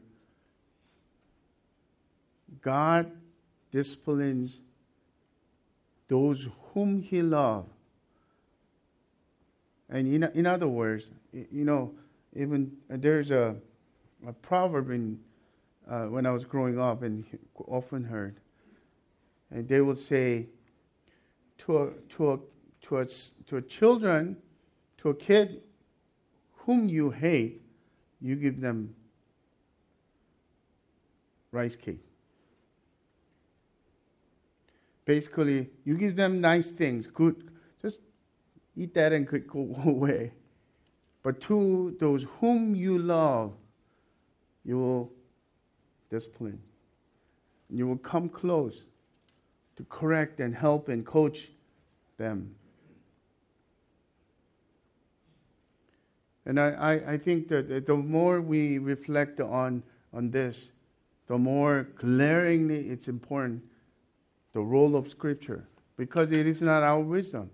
God 2.62 3.12
disciplines 3.70 4.62
those 6.08 6.48
whom 6.72 7.02
He 7.02 7.20
loves. 7.20 7.68
And 9.90 10.08
in, 10.08 10.22
in 10.34 10.46
other 10.46 10.66
words, 10.66 11.10
you 11.32 11.66
know, 11.66 11.92
even 12.34 12.72
uh, 12.90 12.96
there's 12.98 13.30
a, 13.30 13.54
a 14.26 14.32
proverb 14.32 14.90
in, 14.92 15.20
uh, 15.86 16.04
when 16.04 16.24
I 16.24 16.30
was 16.30 16.46
growing 16.46 16.80
up 16.80 17.02
and 17.02 17.26
often 17.66 18.02
heard, 18.02 18.40
and 19.50 19.68
they 19.68 19.82
would 19.82 19.98
say 19.98 20.46
to 21.58 21.78
a, 21.78 21.90
to 22.16 22.32
a, 22.32 22.38
to 22.82 22.98
a, 22.98 23.06
to 23.46 23.56
a 23.58 23.62
children, 23.62 24.38
to 24.98 25.10
a 25.10 25.14
kid 25.14 25.60
whom 26.56 26.88
you 26.88 27.10
hate, 27.10 27.62
you 28.20 28.36
give 28.36 28.60
them 28.60 28.94
rice 31.52 31.76
cake. 31.76 32.04
Basically, 35.04 35.70
you 35.84 35.96
give 35.96 36.16
them 36.16 36.40
nice 36.40 36.70
things, 36.70 37.06
good, 37.06 37.50
just 37.80 38.00
eat 38.76 38.92
that 38.94 39.12
and 39.12 39.26
could 39.26 39.46
go 39.48 39.74
away. 39.84 40.32
But 41.22 41.40
to 41.42 41.96
those 41.98 42.26
whom 42.40 42.74
you 42.74 42.98
love, 42.98 43.52
you 44.64 44.78
will 44.78 45.12
discipline. 46.10 46.60
You 47.70 47.86
will 47.86 47.98
come 47.98 48.28
close 48.28 48.82
to 49.76 49.84
correct 49.84 50.40
and 50.40 50.54
help 50.54 50.88
and 50.88 51.04
coach 51.04 51.50
them. 52.18 52.54
And 56.48 56.58
I, 56.58 56.68
I, 56.70 57.12
I 57.12 57.18
think 57.18 57.46
that 57.48 57.86
the 57.86 57.94
more 57.94 58.40
we 58.40 58.78
reflect 58.78 59.38
on, 59.38 59.82
on 60.14 60.30
this, 60.30 60.72
the 61.26 61.36
more 61.36 61.86
glaringly 61.96 62.88
it's 62.88 63.06
important 63.06 63.62
the 64.54 64.60
role 64.60 64.96
of 64.96 65.08
Scripture. 65.10 65.68
Because 65.98 66.32
it 66.32 66.46
is 66.46 66.62
not 66.62 66.82
our 66.82 67.00
wisdom. 67.00 67.50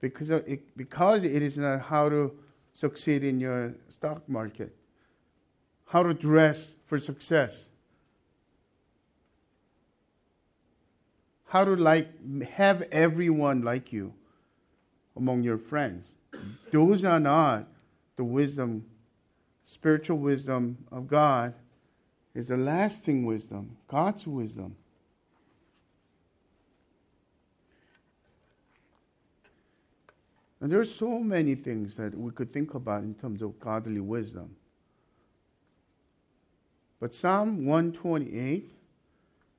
Because 0.00 0.28
it, 0.28 0.76
because 0.76 1.24
it 1.24 1.42
is 1.42 1.56
not 1.56 1.80
how 1.80 2.10
to 2.10 2.30
succeed 2.74 3.24
in 3.24 3.40
your 3.40 3.72
stock 3.88 4.28
market, 4.28 4.76
how 5.86 6.02
to 6.02 6.12
dress 6.12 6.74
for 6.86 6.98
success, 6.98 7.64
how 11.46 11.64
to 11.64 11.76
like 11.76 12.08
have 12.44 12.82
everyone 12.92 13.62
like 13.62 13.90
you 13.90 14.12
among 15.16 15.42
your 15.42 15.58
friends. 15.58 16.12
Those 16.70 17.04
are 17.04 17.18
not 17.18 17.66
the 18.18 18.24
wisdom, 18.24 18.84
spiritual 19.62 20.18
wisdom 20.18 20.76
of 20.90 21.06
God 21.06 21.54
is 22.34 22.48
the 22.48 22.56
lasting 22.56 23.24
wisdom, 23.24 23.76
God's 23.86 24.26
wisdom. 24.26 24.74
And 30.60 30.70
there 30.70 30.80
are 30.80 30.84
so 30.84 31.20
many 31.20 31.54
things 31.54 31.94
that 31.94 32.12
we 32.18 32.32
could 32.32 32.52
think 32.52 32.74
about 32.74 33.04
in 33.04 33.14
terms 33.14 33.40
of 33.40 33.58
godly 33.60 34.00
wisdom. 34.00 34.50
But 36.98 37.14
Psalm 37.14 37.66
128 37.66 38.68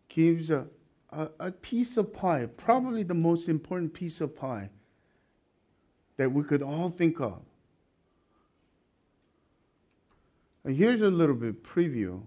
gives 0.09 0.49
a, 0.49 0.65
a, 1.13 1.29
a, 1.39 1.51
piece 1.51 1.95
of 1.95 2.13
pie, 2.13 2.45
probably 2.57 3.03
the 3.03 3.13
most 3.13 3.47
important 3.47 3.93
piece 3.93 4.19
of 4.19 4.35
pie 4.35 4.69
that 6.17 6.29
we 6.29 6.43
could 6.43 6.61
all 6.61 6.89
think 6.89 7.21
of. 7.21 7.39
Here's 10.69 11.01
a 11.01 11.09
little 11.09 11.35
bit 11.35 11.63
preview. 11.63 12.21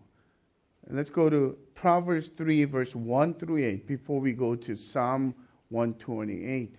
Let's 0.91 1.11
go 1.11 1.31
to 1.31 1.57
Proverbs 1.75 2.27
3, 2.27 2.65
verse 2.65 2.95
1 2.95 3.35
through 3.35 3.65
8, 3.65 3.87
before 3.87 4.21
we 4.21 4.33
go 4.33 4.57
to 4.57 4.75
Psalm 4.75 5.33
128. 5.69 6.75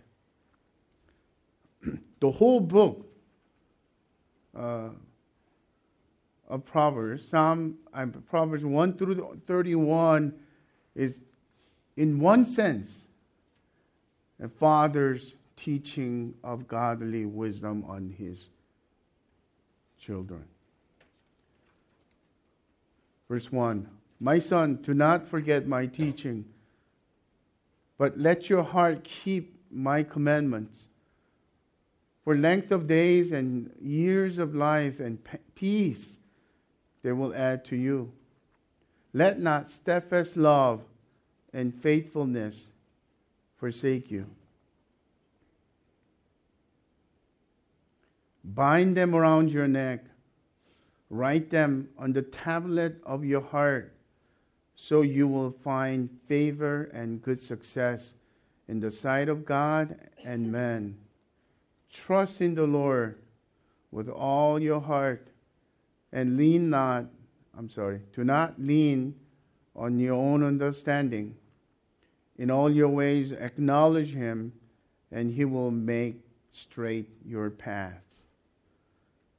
the 2.20 2.32
whole 2.32 2.60
book 2.60 3.06
uh, 4.58 4.90
of 6.50 6.66
Proverbs, 6.66 7.26
Psalm 7.26 7.76
uh, 7.94 8.08
Proverbs 8.30 8.66
1 8.66 8.98
through 8.98 9.42
31, 9.48 10.34
is 10.96 11.22
in 11.96 12.20
one 12.20 12.46
sense 12.46 13.08
a 14.42 14.50
father's 14.50 15.36
teaching 15.56 16.34
of 16.44 16.68
godly 16.68 17.26
wisdom 17.26 17.86
on 17.88 18.14
his 18.18 18.50
children. 19.98 20.44
Verse 23.30 23.52
1 23.52 23.88
My 24.20 24.40
son, 24.40 24.76
do 24.82 24.94
not 24.94 25.28
forget 25.28 25.68
my 25.68 25.86
teaching, 25.86 26.46
but 27.98 28.18
let 28.18 28.50
your 28.50 28.64
heart 28.64 29.04
keep 29.04 29.56
my 29.72 30.04
commandments. 30.04 30.88
For 32.24 32.38
length 32.38 32.72
of 32.72 32.88
days 32.88 33.32
and 33.32 33.70
years 33.82 34.38
of 34.38 34.56
life 34.56 35.00
and 35.00 35.20
peace 35.56 36.18
they 37.04 37.12
will 37.12 37.36
add 37.36 37.66
to 37.66 37.76
you. 37.76 38.12
Let 39.14 39.40
not 39.40 39.70
steadfast 39.70 40.38
love 40.38 40.82
and 41.54 41.74
faithfulness 41.82 42.68
forsake 43.60 44.10
you. 44.10 44.26
Bind 48.44 48.98
them 48.98 49.16
around 49.16 49.52
your 49.52 49.68
neck 49.68 50.04
Write 51.14 51.52
them 51.52 51.90
on 51.96 52.12
the 52.12 52.24
tablet 52.24 53.00
of 53.06 53.24
your 53.24 53.42
heart 53.42 53.94
so 54.74 55.04
you 55.04 55.28
will 55.28 55.52
find 55.52 56.10
favor 56.28 56.86
and 56.86 57.22
good 57.22 57.40
success 57.40 58.16
in 58.68 58.80
the 58.80 58.90
sight 58.90 59.30
of 59.30 59.46
God 59.46 59.96
and 60.26 60.52
men. 60.52 60.98
Trust 61.92 62.42
in 62.42 62.56
the 62.56 62.66
Lord 62.66 63.20
with 63.92 64.10
all 64.10 64.60
your 64.60 64.82
heart 64.82 65.28
and 66.12 66.36
lean 66.36 66.72
not, 66.72 67.06
I'm 67.56 67.70
sorry, 67.70 68.02
do 68.16 68.24
not 68.24 68.60
lean 68.60 69.14
on 69.76 70.00
your 70.00 70.16
own 70.16 70.44
understanding. 70.44 71.36
In 72.40 72.50
all 72.50 72.72
your 72.72 72.90
ways, 72.90 73.34
acknowledge 73.34 74.16
Him, 74.16 74.52
and 75.12 75.32
He 75.32 75.46
will 75.46 75.70
make 75.70 76.20
straight 76.54 77.08
your 77.24 77.52
paths. 77.52 78.13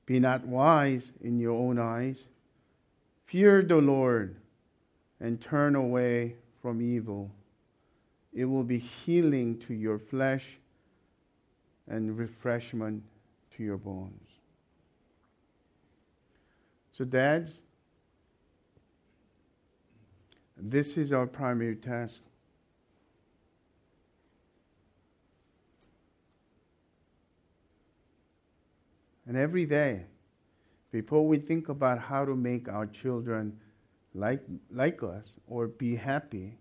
Be 0.07 0.21
not 0.21 0.47
wise 0.47 1.13
in 1.23 1.39
your 1.39 1.59
own 1.59 1.79
eyes. 1.79 2.27
Fear 3.27 3.63
the 3.63 3.77
Lord 3.77 4.37
and 5.21 5.41
turn 5.41 5.75
away 5.75 6.35
from 6.61 6.83
evil. 6.83 7.31
It 8.33 8.45
will 8.45 8.65
be 8.65 8.79
healing 8.79 9.59
to 9.67 9.75
your 9.75 9.99
flesh 9.99 10.59
and 11.89 12.19
refreshment 12.19 13.03
to 13.57 13.63
your 13.63 13.79
bones. 13.79 14.31
So, 16.93 17.05
dads, 17.05 17.53
this 20.57 20.97
is 20.97 21.13
our 21.13 21.27
primary 21.27 21.77
task. 21.77 22.21
And 29.27 29.37
every 29.37 29.67
day, 29.67 30.05
before 30.93 31.27
we 31.27 31.39
think 31.39 31.69
about 31.69 31.99
how 31.99 32.25
to 32.25 32.37
make 32.37 32.69
our 32.69 32.87
children 32.87 33.59
like, 34.15 34.43
like 34.71 35.03
us 35.03 35.29
or 35.49 35.67
be 35.67 35.97
happy, 35.97 36.57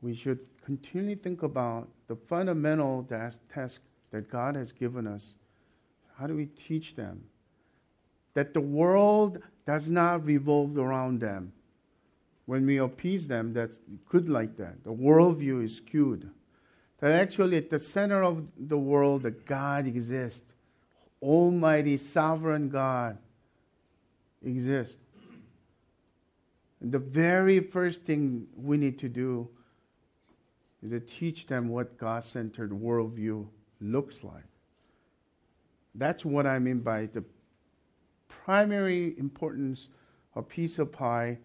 we 0.00 0.14
should 0.14 0.38
continually 0.64 1.16
think 1.16 1.42
about 1.42 1.88
the 2.08 2.16
fundamental 2.16 3.06
task 3.52 3.82
that 4.10 4.30
God 4.30 4.56
has 4.56 4.72
given 4.72 5.06
us. 5.06 5.34
How 6.16 6.26
do 6.26 6.34
we 6.34 6.46
teach 6.46 6.94
them? 6.94 7.24
That 8.34 8.54
the 8.54 8.60
world 8.60 9.38
does 9.66 9.90
not 9.90 10.24
revolve 10.24 10.78
around 10.78 11.20
them. 11.20 11.52
When 12.46 12.66
we 12.66 12.78
appease 12.78 13.26
them, 13.26 13.52
that's 13.52 13.78
good 14.08 14.28
like 14.28 14.56
that. 14.56 14.82
The 14.82 14.92
worldview 14.92 15.64
is 15.64 15.76
skewed. 15.76 16.30
That 17.00 17.12
actually 17.12 17.56
at 17.58 17.70
the 17.70 17.78
center 17.78 18.22
of 18.22 18.46
the 18.58 18.78
world, 18.78 19.22
that 19.22 19.46
God 19.46 19.86
exists. 19.86 20.42
Almighty, 21.22 21.96
sovereign 21.96 22.68
God 22.68 23.18
exists. 24.44 24.98
And 26.80 26.90
the 26.90 26.98
very 26.98 27.60
first 27.60 28.02
thing 28.02 28.46
we 28.56 28.76
need 28.76 28.98
to 29.00 29.08
do 29.08 29.48
is 30.82 30.90
to 30.90 31.00
teach 31.00 31.46
them 31.46 31.68
what 31.68 31.98
God 31.98 32.24
centered 32.24 32.70
worldview 32.70 33.46
looks 33.80 34.24
like. 34.24 34.44
That's 35.94 36.24
what 36.24 36.46
I 36.46 36.58
mean 36.58 36.80
by 36.80 37.06
the 37.06 37.24
primary 38.28 39.18
importance 39.18 39.88
of 40.34 40.48
piece 40.48 40.78
of 40.78 40.90
pie 40.90 41.38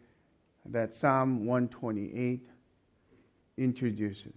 that 0.68 0.94
Psalm 0.96 1.46
128 1.46 2.48
introduces. 3.58 4.34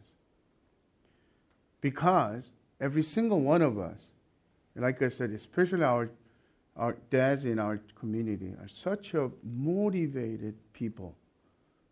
Because 1.81 2.51
every 2.81 3.03
single 3.03 3.41
one 3.41 3.63
of 3.63 3.79
us, 3.79 4.07
like 4.79 5.03
I 5.03 5.09
said, 5.09 5.31
especially 5.31 5.83
our, 5.83 6.11
our 6.77 6.97
dads 7.11 7.45
in 7.45 7.59
our 7.59 7.81
community, 7.99 8.55
are 8.61 8.69
such 8.69 9.15
a 9.15 9.31
motivated 9.43 10.55
people 10.73 11.15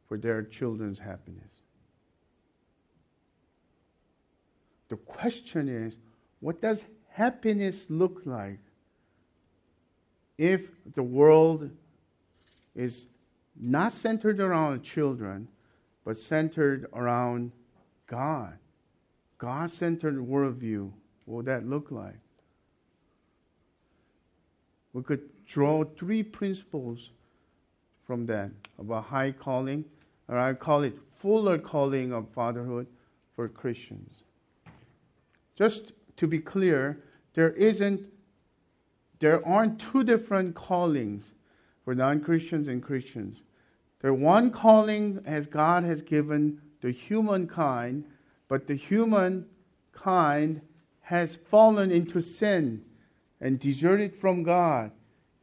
for 0.09 0.17
their 0.17 0.43
children's 0.43 0.99
happiness. 0.99 1.63
The 4.89 4.97
question 4.97 5.69
is 5.69 5.99
what 6.41 6.61
does 6.61 6.85
happiness 7.09 7.87
look 7.89 8.23
like 8.25 8.61
if 10.39 10.63
the 10.95 11.03
world 11.03 11.71
is 12.75 13.07
not 13.59 13.93
centered 13.93 14.39
around 14.39 14.83
children, 14.83 15.49
but 16.05 16.17
centered 16.17 16.87
around 16.93 17.51
God? 18.07 18.57
God 19.39 19.71
centered 19.71 20.17
worldview. 20.17 20.93
What 21.25 21.37
would 21.37 21.47
that 21.47 21.67
look 21.67 21.91
like? 21.91 22.15
We 24.97 25.03
could 25.03 25.29
draw 25.45 25.85
three 25.85 26.23
principles 26.23 27.11
from 28.07 28.25
that 28.27 28.51
about 28.79 29.05
high 29.05 29.31
calling, 29.31 29.85
or 30.27 30.39
I 30.39 30.55
call 30.55 30.85
it 30.85 30.97
fuller 31.19 31.59
calling 31.59 32.15
of 32.15 32.31
fatherhood 32.31 32.87
for 33.35 33.47
Christians. 33.47 34.23
Just 35.55 35.93
to 36.17 36.27
be 36.27 36.39
clear, 36.39 36.99
there 37.35 37.51
isn't 37.51 38.11
there 39.19 39.47
aren't 39.47 39.79
two 39.79 40.03
different 40.03 40.55
callings 40.55 41.35
for 41.85 41.95
non-Christians 41.95 42.69
and 42.69 42.83
Christians. 42.83 43.43
There 44.01 44.15
one 44.15 44.51
calling 44.51 45.21
as 45.27 45.47
God 45.47 45.85
has 45.85 46.01
given 46.01 46.59
the 46.81 46.91
humankind, 46.91 48.07
but 48.49 48.67
the 48.67 48.77
humankind 48.77 50.63
has 51.03 51.35
fallen 51.35 51.91
into 51.91 52.23
sin 52.23 52.83
and 53.41 53.59
deserted 53.61 54.15
from 54.17 54.43
God 54.43 54.91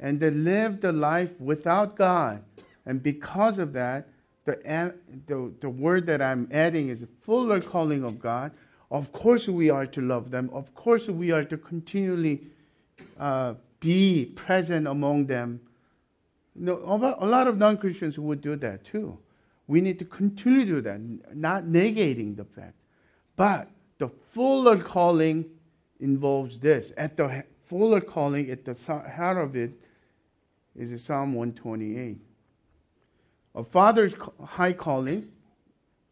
and 0.03 0.19
they 0.19 0.29
lived 0.29 0.82
the 0.82 0.91
life 0.91 1.32
without 1.39 1.95
God. 1.95 2.43
And 2.86 3.01
because 3.01 3.58
of 3.58 3.71
that, 3.73 4.10
the, 4.45 4.93
the, 5.27 5.53
the 5.62 5.69
word 5.69 6.06
that 6.08 6.21
I'm 6.21 6.49
adding 6.51 6.89
is 6.89 7.01
a 7.01 7.08
fuller 7.21 7.62
calling 7.62 8.03
of 8.03 8.19
God. 8.19 8.51
Of 8.91 9.13
course, 9.13 9.47
we 9.47 9.69
are 9.69 9.86
to 9.88 10.01
love 10.01 10.29
them. 10.29 10.49
Of 10.51 10.75
course, 10.75 11.08
we 11.08 11.32
are 11.32 11.45
to 11.45 11.58
continually 11.58 12.47
uh, 13.17 13.53
be 13.79 14.25
present 14.25 14.88
among 14.88 15.27
them. 15.27 15.62
You 16.53 16.65
know, 16.65 17.15
a 17.19 17.25
lot 17.25 17.47
of 17.47 17.58
non 17.58 17.77
Christians 17.77 18.19
would 18.19 18.41
do 18.41 18.58
that 18.58 18.84
too. 18.84 19.17
We 19.67 19.79
need 19.79 19.97
to 19.99 20.06
continue 20.06 20.65
to 20.65 20.65
do 20.65 20.82
that, 20.82 20.99
not 21.34 21.63
negating 21.63 22.36
the 22.36 22.43
fact. 22.43 22.75
But 23.38 23.69
the 23.97 24.10
fuller 24.34 24.77
calling 24.77 25.45
involves 26.01 26.60
this. 26.60 26.91
At 26.97 27.15
the 27.15 27.45
fuller 27.74 28.02
calling, 28.02 28.52
at 28.52 28.64
the 28.64 28.76
heart 28.86 29.38
of 29.38 29.56
it, 29.56 29.72
is 30.76 31.04
Psalm 31.04 31.34
128. 31.34 32.20
A 33.56 33.64
father's 33.64 34.14
high 34.44 34.74
calling, 34.74 35.28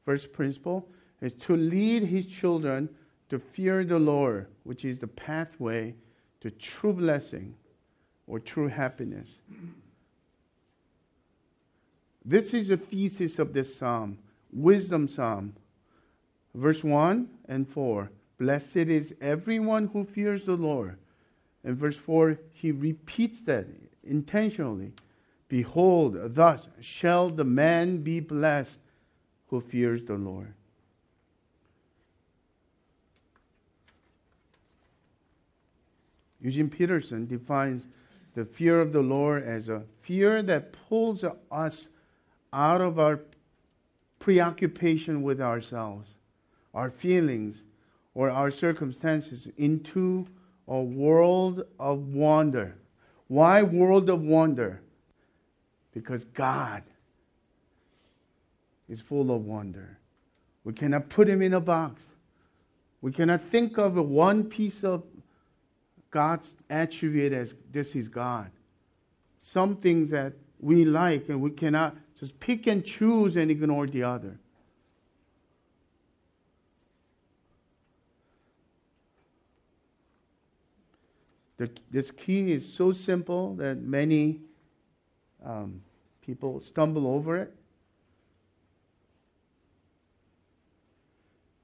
first 0.03 0.33
principle, 0.33 0.89
is 1.21 1.33
to 1.33 1.55
lead 1.55 2.01
his 2.01 2.25
children 2.25 2.89
to 3.29 3.37
fear 3.37 3.83
the 3.83 3.99
Lord, 3.99 4.47
which 4.63 4.85
is 4.85 4.97
the 4.97 5.05
pathway 5.05 5.93
to 6.39 6.49
true 6.49 6.93
blessing 6.93 7.53
or 8.25 8.39
true 8.39 8.67
happiness. 8.67 9.41
This 12.25 12.55
is 12.55 12.69
the 12.69 12.77
thesis 12.77 13.37
of 13.37 13.53
this 13.53 13.75
psalm, 13.75 14.17
wisdom 14.51 15.07
psalm. 15.07 15.53
Verse 16.55 16.83
1 16.83 17.29
and 17.49 17.69
4 17.69 18.09
Blessed 18.39 18.77
is 18.77 19.13
everyone 19.21 19.85
who 19.93 20.03
fears 20.03 20.45
the 20.45 20.55
Lord. 20.57 20.97
And 21.63 21.77
verse 21.77 21.97
4, 21.97 22.39
he 22.53 22.71
repeats 22.71 23.41
that 23.41 23.67
intentionally. 24.03 24.93
Behold, 25.47 26.17
thus 26.33 26.67
shall 26.79 27.29
the 27.29 27.43
man 27.43 28.01
be 28.01 28.19
blessed 28.19 28.79
who 29.47 29.61
fears 29.61 30.03
the 30.03 30.15
Lord. 30.15 30.53
Eugene 36.41 36.69
Peterson 36.69 37.27
defines 37.27 37.85
the 38.33 38.45
fear 38.45 38.81
of 38.81 38.91
the 38.91 39.01
Lord 39.01 39.43
as 39.43 39.69
a 39.69 39.83
fear 40.01 40.41
that 40.41 40.73
pulls 40.89 41.23
us 41.51 41.87
out 42.53 42.81
of 42.81 42.97
our 42.97 43.19
preoccupation 44.19 45.21
with 45.21 45.41
ourselves, 45.41 46.15
our 46.73 46.89
feelings, 46.89 47.63
or 48.15 48.29
our 48.29 48.49
circumstances 48.49 49.47
into 49.57 50.25
a 50.71 50.81
world 50.81 51.65
of 51.79 51.99
wonder. 52.13 52.73
Why 53.27 53.61
world 53.61 54.09
of 54.09 54.21
wonder? 54.21 54.81
Because 55.93 56.23
God 56.23 56.81
is 58.87 59.01
full 59.01 59.35
of 59.35 59.43
wonder. 59.43 59.97
We 60.63 60.71
cannot 60.71 61.09
put 61.09 61.27
him 61.27 61.41
in 61.41 61.53
a 61.55 61.59
box. 61.59 62.05
We 63.01 63.11
cannot 63.11 63.41
think 63.51 63.77
of 63.77 63.95
one 63.95 64.45
piece 64.45 64.85
of 64.85 65.03
God's 66.09 66.55
attribute 66.69 67.33
as 67.33 67.53
this 67.73 67.93
is 67.93 68.07
God. 68.07 68.49
Some 69.41 69.75
things 69.75 70.09
that 70.11 70.33
we 70.61 70.85
like 70.85 71.27
and 71.27 71.41
we 71.41 71.49
cannot 71.49 71.97
just 72.17 72.39
pick 72.39 72.67
and 72.67 72.85
choose 72.85 73.35
and 73.35 73.51
ignore 73.51 73.87
the 73.87 74.03
other. 74.03 74.39
The, 81.61 81.69
this 81.91 82.09
key 82.09 82.51
is 82.53 82.67
so 82.67 82.91
simple 82.91 83.53
that 83.57 83.77
many 83.77 84.39
um, 85.45 85.79
people 86.25 86.59
stumble 86.59 87.05
over 87.05 87.37
it. 87.37 87.53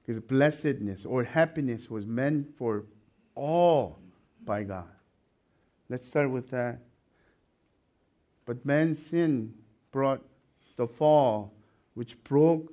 Because 0.00 0.22
blessedness 0.22 1.04
or 1.04 1.24
happiness 1.24 1.90
was 1.90 2.06
meant 2.06 2.46
for 2.56 2.84
all 3.34 3.98
by 4.44 4.62
God. 4.62 4.86
Let's 5.88 6.06
start 6.06 6.30
with 6.30 6.48
that. 6.50 6.78
But 8.46 8.64
man's 8.64 9.04
sin 9.04 9.52
brought 9.90 10.22
the 10.76 10.86
fall, 10.86 11.52
which 11.94 12.22
broke 12.22 12.72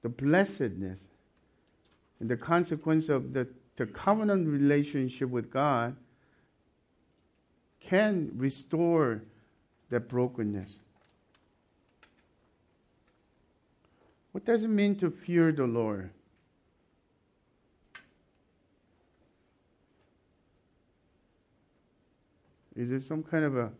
the 0.00 0.08
blessedness 0.08 1.00
and 2.18 2.30
the 2.30 2.36
consequence 2.38 3.10
of 3.10 3.34
the, 3.34 3.46
the 3.76 3.84
covenant 3.84 4.48
relationship 4.48 5.28
with 5.28 5.50
God 5.50 5.94
can 7.86 8.30
restore 8.36 9.22
that 9.90 10.08
brokenness. 10.08 10.80
What 14.32 14.44
does 14.44 14.64
it 14.64 14.68
mean 14.68 14.96
to 14.96 15.10
fear 15.10 15.52
the 15.52 15.64
Lord? 15.64 16.10
Is 22.74 22.90
it 22.90 23.00
some 23.00 23.22
kind 23.22 23.44
of 23.44 23.56
a 23.56 23.70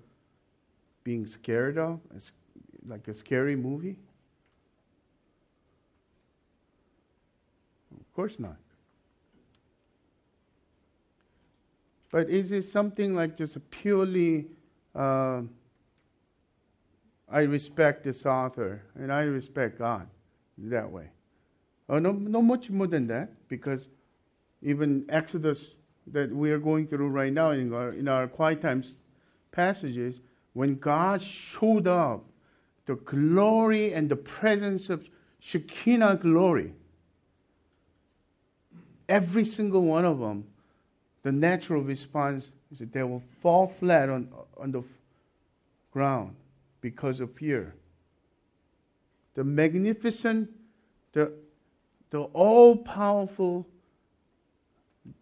being 1.05 1.27
scared 1.27 1.77
of, 1.77 2.01
like 2.89 3.07
a 3.09 3.15
scary 3.15 3.55
movie? 3.55 3.97
Of 8.01 8.15
course 8.15 8.39
not. 8.39 8.57
But 12.17 12.31
is 12.31 12.51
it 12.51 12.63
something 12.63 13.15
like 13.15 13.37
just 13.37 13.59
purely, 13.71 14.47
uh, 14.95 15.43
I 17.29 17.41
respect 17.41 18.05
this 18.05 18.25
author 18.25 18.81
and 18.95 19.13
I 19.13 19.25
respect 19.25 19.77
God 19.79 20.09
that 20.57 20.91
way? 20.91 21.11
Oh, 21.91 21.99
no, 21.99 22.13
no 22.13 22.41
much 22.41 22.71
more 22.71 22.87
than 22.87 23.07
that 23.09 23.33
because 23.49 23.89
even 24.63 25.05
Exodus 25.11 25.75
that 26.07 26.35
we 26.35 26.51
are 26.53 26.59
going 26.59 26.87
through 26.87 27.09
right 27.09 27.35
now 27.35 27.51
in 27.51 27.71
our, 27.75 27.93
in 27.93 28.09
our 28.09 28.27
quiet 28.29 28.63
times 28.63 28.95
passages, 29.53 30.21
when 30.55 30.77
God 30.77 31.21
showed 31.21 31.87
up, 31.87 32.25
the 32.87 32.95
glory 32.95 33.93
and 33.93 34.09
the 34.09 34.17
presence 34.17 34.89
of 34.89 35.07
Shekinah 35.41 36.21
glory, 36.23 36.73
every 39.07 39.45
single 39.45 39.83
one 39.83 40.07
of 40.07 40.19
them, 40.19 40.47
the 41.27 41.33
natural 41.33 41.83
response 41.83 42.53
is 42.71 42.79
that 42.79 42.93
they 42.93 43.03
will 43.03 43.23
fall 43.43 43.75
flat 43.81 44.09
on, 44.09 44.29
on 44.57 44.71
the 44.71 44.85
ground 45.91 46.37
because 46.81 47.19
of 47.19 47.35
fear. 47.35 47.75
The 49.35 49.43
magnificent, 49.43 50.49
the, 51.15 51.33
the 52.11 52.21
all 52.21 52.77
powerful 52.77 53.67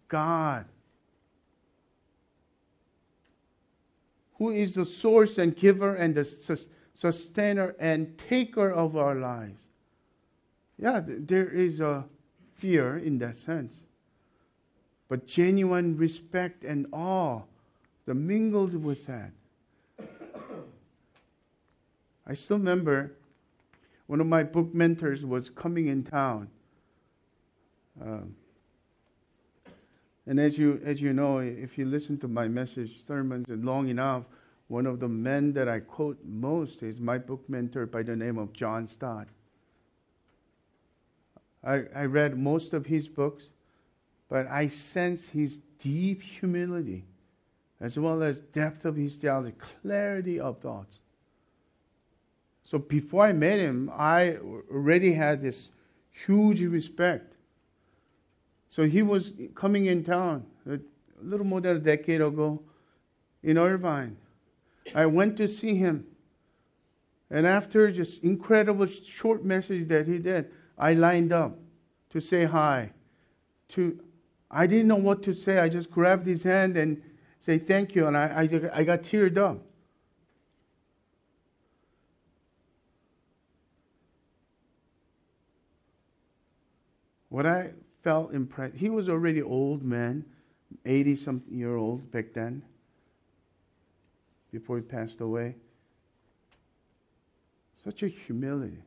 God 0.09 0.67
who 4.35 4.51
is 4.51 4.75
the 4.75 4.85
source 4.85 5.39
and 5.39 5.57
giver 5.57 5.95
and 5.95 6.15
the 6.15 6.59
sustainer 6.95 7.75
and 7.79 8.19
taker 8.19 8.71
of 8.71 8.99
our 8.99 9.15
lives. 9.15 9.69
Yeah, 10.79 11.01
there 11.03 11.49
is 11.49 11.81
a 11.81 12.05
fear 12.57 12.99
in 12.99 13.17
that 13.21 13.39
sense. 13.39 13.85
But 15.09 15.27
genuine 15.27 15.97
respect 15.97 16.65
and 16.65 16.87
awe 16.93 17.43
that 18.07 18.15
mingled 18.15 18.75
with 18.75 19.07
that. 19.07 19.31
I 22.27 22.35
still 22.35 22.59
remember 22.59 23.13
one 24.07 24.21
of 24.21 24.27
my 24.27 24.43
book 24.43 24.75
mentors 24.75 25.25
was 25.25 25.51
coming 25.51 25.89
in 25.89 26.05
town. 26.05 26.49
Um, 28.01 28.35
and 30.27 30.41
as 30.41 30.57
you, 30.57 30.81
as 30.85 31.03
you 31.03 31.13
know, 31.13 31.39
if 31.39 31.77
you 31.77 31.85
listen 31.85 32.19
to 32.19 32.29
my 32.29 32.49
message 32.49 33.05
sermons 33.07 33.47
long 33.49 33.89
enough, 33.89 34.25
one 34.69 34.87
of 34.87 35.01
the 35.01 35.09
men 35.09 35.53
that 35.53 35.69
I 35.69 35.81
quote 35.81 36.19
most 36.25 36.83
is 36.83 36.99
my 36.99 37.19
book 37.19 37.47
mentor 37.49 37.87
by 37.87 38.03
the 38.03 38.17
name 38.17 38.39
of 38.39 38.53
John 38.53 38.89
Stott. 38.89 39.29
I, 41.63 41.85
I 41.95 42.05
read 42.07 42.39
most 42.39 42.73
of 42.73 42.87
his 42.87 43.07
books, 43.07 43.51
but 44.35 44.49
I 44.49 44.67
sense 44.67 45.29
his 45.29 45.61
deep 45.81 46.21
humility 46.21 47.05
as 47.81 47.97
well 47.97 48.21
as 48.21 48.41
depth 48.41 48.85
of 48.85 48.97
his 48.97 49.15
theology, 49.15 49.55
clarity 49.59 50.41
of 50.41 50.59
thoughts. 50.59 50.99
So 52.65 52.79
before 52.79 53.27
I 53.27 53.33
met 53.33 53.61
him, 53.61 53.93
I 53.95 54.39
already 54.73 55.13
had 55.13 55.41
this 55.41 55.69
huge 56.11 56.63
respect 56.63 57.35
so 58.75 58.83
he 58.83 59.03
was 59.03 59.35
coming 59.55 59.87
in 59.87 60.03
town 60.03 60.45
a 60.69 60.81
little 61.23 61.47
more 61.47 61.61
than 61.61 61.77
a 61.77 61.79
decade 61.79 62.21
ago 62.21 62.61
in 63.45 63.57
Irvine. 63.57 64.17
I 64.97 65.07
went 65.07 65.37
to 65.37 65.47
see 65.47 65.77
him. 65.77 66.09
And 67.31 67.47
after 67.47 67.89
just 67.93 68.25
incredible 68.25 68.89
short 68.89 69.45
message 69.45 69.87
that 69.87 70.09
he 70.09 70.19
did, 70.19 70.51
I 70.77 70.95
lined 70.95 71.33
up 71.33 71.57
to 72.11 72.21
say 72.21 72.47
hi. 72.47 72.91
To 73.69 73.97
I 74.55 74.69
didn't 74.69 74.87
know 74.87 74.95
what 74.95 75.25
to 75.25 75.35
say. 75.35 75.59
I 75.59 75.69
just 75.69 75.91
grabbed 75.91 76.27
his 76.27 76.45
hand 76.45 76.77
and 76.77 77.03
say 77.41 77.59
thank 77.59 77.97
you, 77.97 78.07
and 78.07 78.17
I, 78.17 78.27
I, 78.27 78.79
I 78.79 78.85
got 78.85 79.03
teared 79.03 79.37
up. 79.37 79.61
What 87.31 87.47
I 87.47 87.73
felt 88.05 88.33
impressed. 88.33 88.77
He 88.77 88.91
was 88.91 89.09
already 89.09 89.43
old 89.43 89.83
man, 89.83 90.25
80 90.87 91.17
some 91.17 91.43
year 91.51 91.75
old 91.75 92.09
back 92.13 92.33
then, 92.33 92.63
before 94.53 94.77
he 94.77 94.83
passed 94.83 95.21
away. 95.21 95.57
Such 97.83 98.05
a 98.05 98.09
humility. 98.09 98.79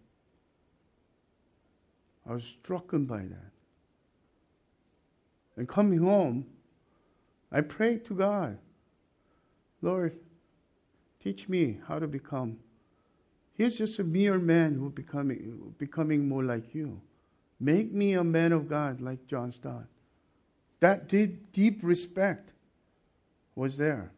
I 2.26 2.34
was 2.34 2.44
struck 2.46 2.86
by 2.92 3.20
that. 3.20 3.57
And 5.58 5.68
coming 5.68 6.00
home, 6.00 6.46
I 7.52 7.62
prayed 7.62 8.06
to 8.06 8.14
God, 8.14 8.58
Lord, 9.82 10.18
teach 11.22 11.50
me 11.50 11.80
how 11.88 12.00
to 12.00 12.08
become. 12.08 12.58
He's 13.54 13.78
just 13.78 14.00
a 14.00 14.04
mere 14.04 14.38
man 14.38 14.76
who 14.76 14.90
becoming 14.90 15.74
becoming 15.78 16.28
more 16.28 16.44
like 16.44 16.76
you. 16.76 17.02
Make 17.60 17.92
me 17.92 18.14
a 18.14 18.24
man 18.24 18.52
of 18.52 18.70
God 18.70 19.02
like 19.02 19.26
John 19.28 19.52
Stott. 19.52 19.86
That 20.80 21.10
deep, 21.10 21.52
deep 21.54 21.80
respect 21.82 22.52
was 23.56 23.78
there. 23.78 24.12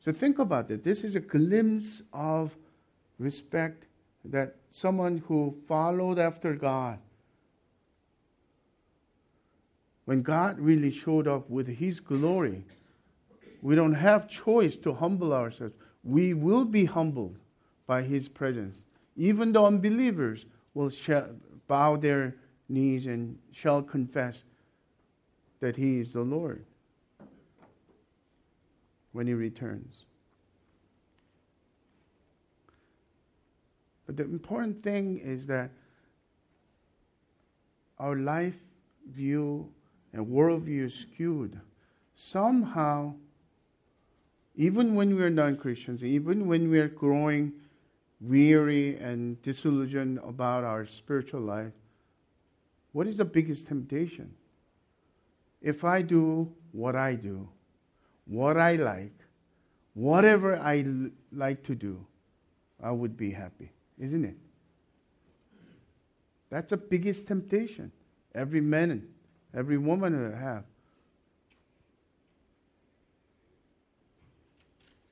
So 0.00 0.12
think 0.12 0.38
about 0.38 0.70
it. 0.70 0.82
This 0.82 1.04
is 1.04 1.16
a 1.16 1.20
glimpse 1.20 2.02
of 2.12 2.56
respect 3.18 3.84
that 4.24 4.56
someone 4.70 5.22
who 5.26 5.54
followed 5.68 6.18
after 6.18 6.54
God, 6.54 6.98
when 10.06 10.22
God 10.22 10.58
really 10.58 10.90
showed 10.90 11.28
up 11.28 11.48
with 11.50 11.68
His 11.68 12.00
glory, 12.00 12.64
we 13.62 13.74
don't 13.74 13.94
have 13.94 14.28
choice 14.28 14.76
to 14.76 14.92
humble 14.92 15.32
ourselves. 15.32 15.74
We 16.02 16.34
will 16.34 16.64
be 16.64 16.84
humbled 16.84 17.36
by 17.86 18.02
His 18.02 18.28
presence. 18.28 18.84
Even 19.16 19.52
the 19.52 19.62
unbelievers 19.62 20.46
will 20.74 20.90
bow 21.68 21.96
their 21.96 22.34
knees 22.68 23.06
and 23.06 23.38
shall 23.52 23.82
confess 23.82 24.44
that 25.60 25.76
he 25.76 25.98
is 25.98 26.12
the 26.12 26.20
Lord 26.20 26.64
when 29.12 29.26
he 29.26 29.34
returns. 29.34 30.04
But 34.06 34.16
the 34.16 34.24
important 34.24 34.82
thing 34.82 35.18
is 35.18 35.46
that 35.46 35.70
our 37.98 38.16
life 38.16 38.54
view 39.10 39.72
and 40.16 40.26
worldview 40.26 40.90
skewed. 40.90 41.60
Somehow, 42.14 43.12
even 44.54 44.94
when 44.94 45.14
we're 45.14 45.28
non 45.28 45.56
Christians, 45.56 46.02
even 46.02 46.46
when 46.46 46.70
we're 46.70 46.88
growing 46.88 47.52
weary 48.22 48.96
and 48.96 49.40
disillusioned 49.42 50.18
about 50.26 50.64
our 50.64 50.86
spiritual 50.86 51.42
life, 51.42 51.72
what 52.92 53.06
is 53.06 53.18
the 53.18 53.26
biggest 53.26 53.66
temptation? 53.66 54.34
If 55.60 55.84
I 55.84 56.00
do 56.00 56.50
what 56.72 56.96
I 56.96 57.14
do, 57.14 57.46
what 58.26 58.56
I 58.56 58.76
like, 58.76 59.12
whatever 59.92 60.56
I 60.56 60.78
l- 60.78 61.10
like 61.30 61.62
to 61.64 61.74
do, 61.74 62.04
I 62.82 62.90
would 62.90 63.18
be 63.18 63.30
happy, 63.30 63.70
isn't 63.98 64.24
it? 64.24 64.36
That's 66.48 66.70
the 66.70 66.78
biggest 66.78 67.26
temptation 67.26 67.92
every 68.34 68.60
man, 68.60 69.06
every 69.54 69.78
woman 69.78 70.18
will 70.18 70.36
have. 70.36 70.64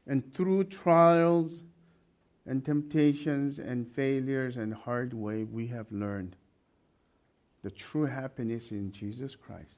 And 0.07 0.35
through 0.35 0.65
trials 0.65 1.63
and 2.47 2.65
temptations 2.65 3.59
and 3.59 3.91
failures 3.93 4.59
and 4.59 4.75
hard 4.75 5.15
way, 5.15 5.45
we 5.45 5.67
have 5.69 5.91
learned 5.91 6.37
the 7.63 7.71
true 7.71 8.05
happiness 8.05 8.71
in 8.71 8.93
Jesus 8.93 9.35
Christ. 9.35 9.77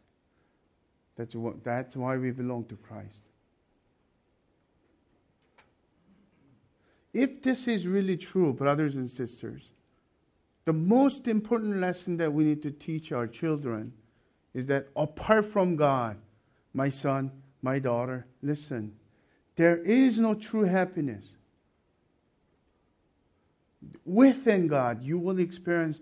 That's, 1.16 1.35
what, 1.35 1.62
that's 1.62 1.95
why 1.97 2.16
we 2.16 2.33
belong 2.33 2.64
to 2.66 2.77
Christ. 2.77 3.23
If 7.14 7.42
this 7.42 7.66
is 7.69 7.87
really 7.87 8.16
true, 8.16 8.53
brothers 8.53 8.97
and 8.97 9.11
sisters, 9.11 9.71
the 10.66 10.73
most 10.73 11.29
important 11.29 11.79
lesson 11.79 12.16
that 12.19 12.31
we 12.31 12.45
need 12.45 12.62
to 12.62 12.73
teach 12.73 13.12
our 13.12 13.27
children 13.27 13.92
is 14.57 14.64
that 14.66 14.88
apart 14.97 15.45
from 15.53 15.77
God, 15.77 16.16
my 16.73 16.88
son, 16.88 17.31
my 17.61 17.79
daughter, 17.79 18.25
listen, 18.42 18.90
there 19.55 19.77
is 19.77 20.19
no 20.19 20.33
true 20.33 20.64
happiness. 20.64 21.27
Within 24.07 24.66
God, 24.66 25.03
you 25.03 25.19
will 25.19 25.40
experience 25.40 26.01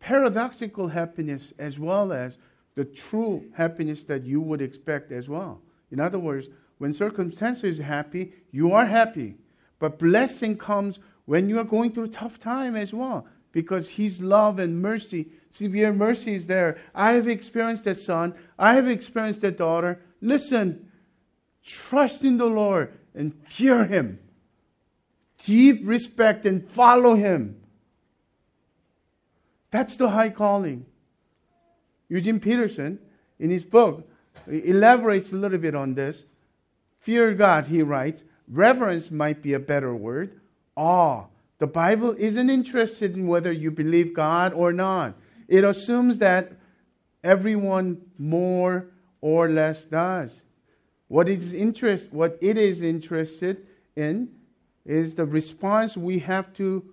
paradoxical 0.00 0.88
happiness 0.88 1.52
as 1.60 1.78
well 1.78 2.12
as 2.12 2.38
the 2.74 2.84
true 2.84 3.44
happiness 3.52 4.02
that 4.02 4.24
you 4.24 4.40
would 4.40 4.60
expect 4.60 5.12
as 5.12 5.28
well. 5.28 5.60
In 5.92 6.00
other 6.00 6.18
words, 6.18 6.48
when 6.78 6.92
circumstances 6.92 7.78
happy, 7.78 8.32
you 8.50 8.72
are 8.72 8.86
happy. 8.86 9.36
But 9.78 10.00
blessing 10.00 10.58
comes 10.58 10.98
when 11.26 11.48
you 11.48 11.60
are 11.60 11.64
going 11.64 11.92
through 11.92 12.04
a 12.04 12.08
tough 12.08 12.40
time 12.40 12.74
as 12.74 12.92
well. 12.92 13.28
Because 13.52 13.88
His 13.88 14.20
love 14.20 14.58
and 14.58 14.82
mercy, 14.82 15.28
severe 15.50 15.92
mercy 15.92 16.34
is 16.34 16.46
there. 16.46 16.78
I 16.94 17.12
have 17.12 17.28
experienced 17.28 17.84
that 17.84 17.98
son. 17.98 18.34
I 18.58 18.74
have 18.74 18.88
experienced 18.88 19.40
that 19.42 19.58
daughter. 19.58 20.00
Listen, 20.20 20.90
trust 21.64 22.24
in 22.24 22.36
the 22.38 22.46
Lord 22.46 22.92
and 23.14 23.34
fear 23.48 23.84
Him. 23.84 24.18
Deep 25.44 25.80
respect 25.84 26.46
and 26.46 26.68
follow 26.70 27.14
Him. 27.14 27.56
That's 29.70 29.96
the 29.96 30.08
high 30.08 30.30
calling. 30.30 30.86
Eugene 32.08 32.40
Peterson, 32.40 32.98
in 33.38 33.50
his 33.50 33.64
book, 33.64 34.08
elaborates 34.46 35.32
a 35.32 35.36
little 35.36 35.58
bit 35.58 35.74
on 35.74 35.94
this. 35.94 36.24
Fear 37.00 37.34
God, 37.34 37.66
he 37.66 37.82
writes. 37.82 38.22
Reverence 38.50 39.10
might 39.10 39.42
be 39.42 39.52
a 39.52 39.58
better 39.58 39.94
word. 39.94 40.40
Awe. 40.74 41.24
The 41.58 41.66
Bible 41.66 42.14
isn't 42.18 42.50
interested 42.50 43.14
in 43.14 43.26
whether 43.26 43.52
you 43.52 43.70
believe 43.70 44.14
God 44.14 44.54
or 44.54 44.72
not. 44.72 45.14
It 45.48 45.64
assumes 45.64 46.18
that 46.18 46.52
everyone 47.24 48.02
more 48.18 48.86
or 49.20 49.48
less 49.48 49.84
does. 49.84 50.42
What 51.08 51.28
it 51.28 51.42
is 51.42 51.52
interest, 51.54 52.12
what 52.12 52.38
it 52.40 52.58
is 52.58 52.82
interested 52.82 53.66
in 53.96 54.28
is 54.84 55.14
the 55.14 55.24
response 55.24 55.96
we 55.96 56.18
have 56.20 56.52
to 56.54 56.84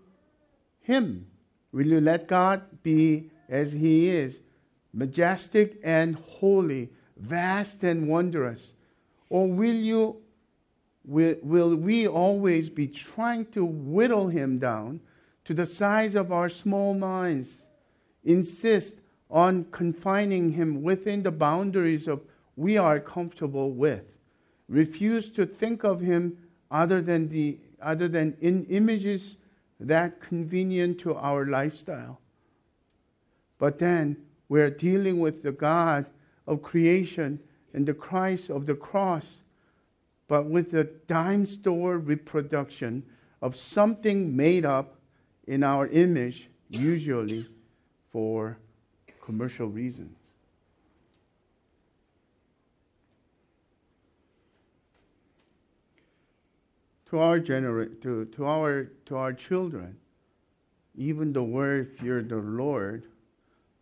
Him. 0.82 1.28
Will 1.72 1.88
you 1.88 2.02
let 2.02 2.28
God 2.28 2.64
be 2.82 3.30
as 3.50 3.74
He 3.74 4.10
is, 4.10 4.42
majestic 4.94 5.80
and 5.84 6.16
holy, 6.16 6.90
vast 7.18 7.84
and 7.84 8.08
wondrous? 8.08 8.74
Or 9.30 9.48
will 9.48 9.74
you 9.76 10.18
will, 11.08 11.36
will 11.44 11.76
we 11.76 12.08
always 12.08 12.70
be 12.70 12.88
trying 12.88 13.46
to 13.48 13.66
whittle 13.66 14.28
him 14.28 14.58
down 14.58 15.00
to 15.46 15.54
the 15.54 15.66
size 15.66 16.16
of 16.16 16.32
our 16.32 16.50
small 16.50 16.94
minds, 16.94 17.65
insist 18.26 18.96
on 19.30 19.66
confining 19.72 20.52
him 20.52 20.84
within 20.84 21.24
the 21.24 21.32
boundaries 21.32 22.08
of 22.08 22.22
we 22.56 22.78
are 22.78 23.00
comfortable 23.00 23.72
with, 23.72 24.04
refuse 24.70 25.30
to 25.30 25.46
think 25.46 25.84
of 25.84 26.00
him 26.00 26.38
other 26.72 27.02
than 27.02 27.30
the 27.30 27.58
other 27.82 28.08
than 28.08 28.36
in 28.42 28.66
images 28.66 29.38
that 29.80 30.20
convenient 30.22 31.00
to 31.00 31.14
our 31.16 31.46
lifestyle. 31.46 32.20
But 33.60 33.78
then 33.78 34.18
we're 34.50 34.70
dealing 34.70 35.20
with 35.20 35.44
the 35.44 35.52
God 35.52 36.06
of 36.48 36.62
creation 36.62 37.40
and 37.74 37.86
the 37.86 37.94
Christ 37.94 38.50
of 38.50 38.66
the 38.66 38.76
cross 38.76 39.40
but 40.28 40.46
with 40.46 40.74
a 40.74 40.86
dime 41.08 41.46
store 41.46 41.98
reproduction 41.98 43.04
of 43.42 43.56
something 43.56 44.36
made 44.36 44.66
up 44.66 44.96
in 45.48 45.64
our 45.64 45.88
image, 45.88 46.50
usually 46.70 47.48
for 48.16 48.58
commercial 49.26 49.68
reasons. 49.68 50.16
To 57.10 57.20
our 57.20 57.40
genera- 57.40 57.90
to, 57.90 58.24
to 58.24 58.46
our 58.46 58.86
to 59.08 59.18
our 59.18 59.34
children, 59.34 59.98
even 60.96 61.34
the 61.34 61.44
word 61.44 61.92
fear 62.00 62.22
the 62.22 62.38
Lord 62.38 63.04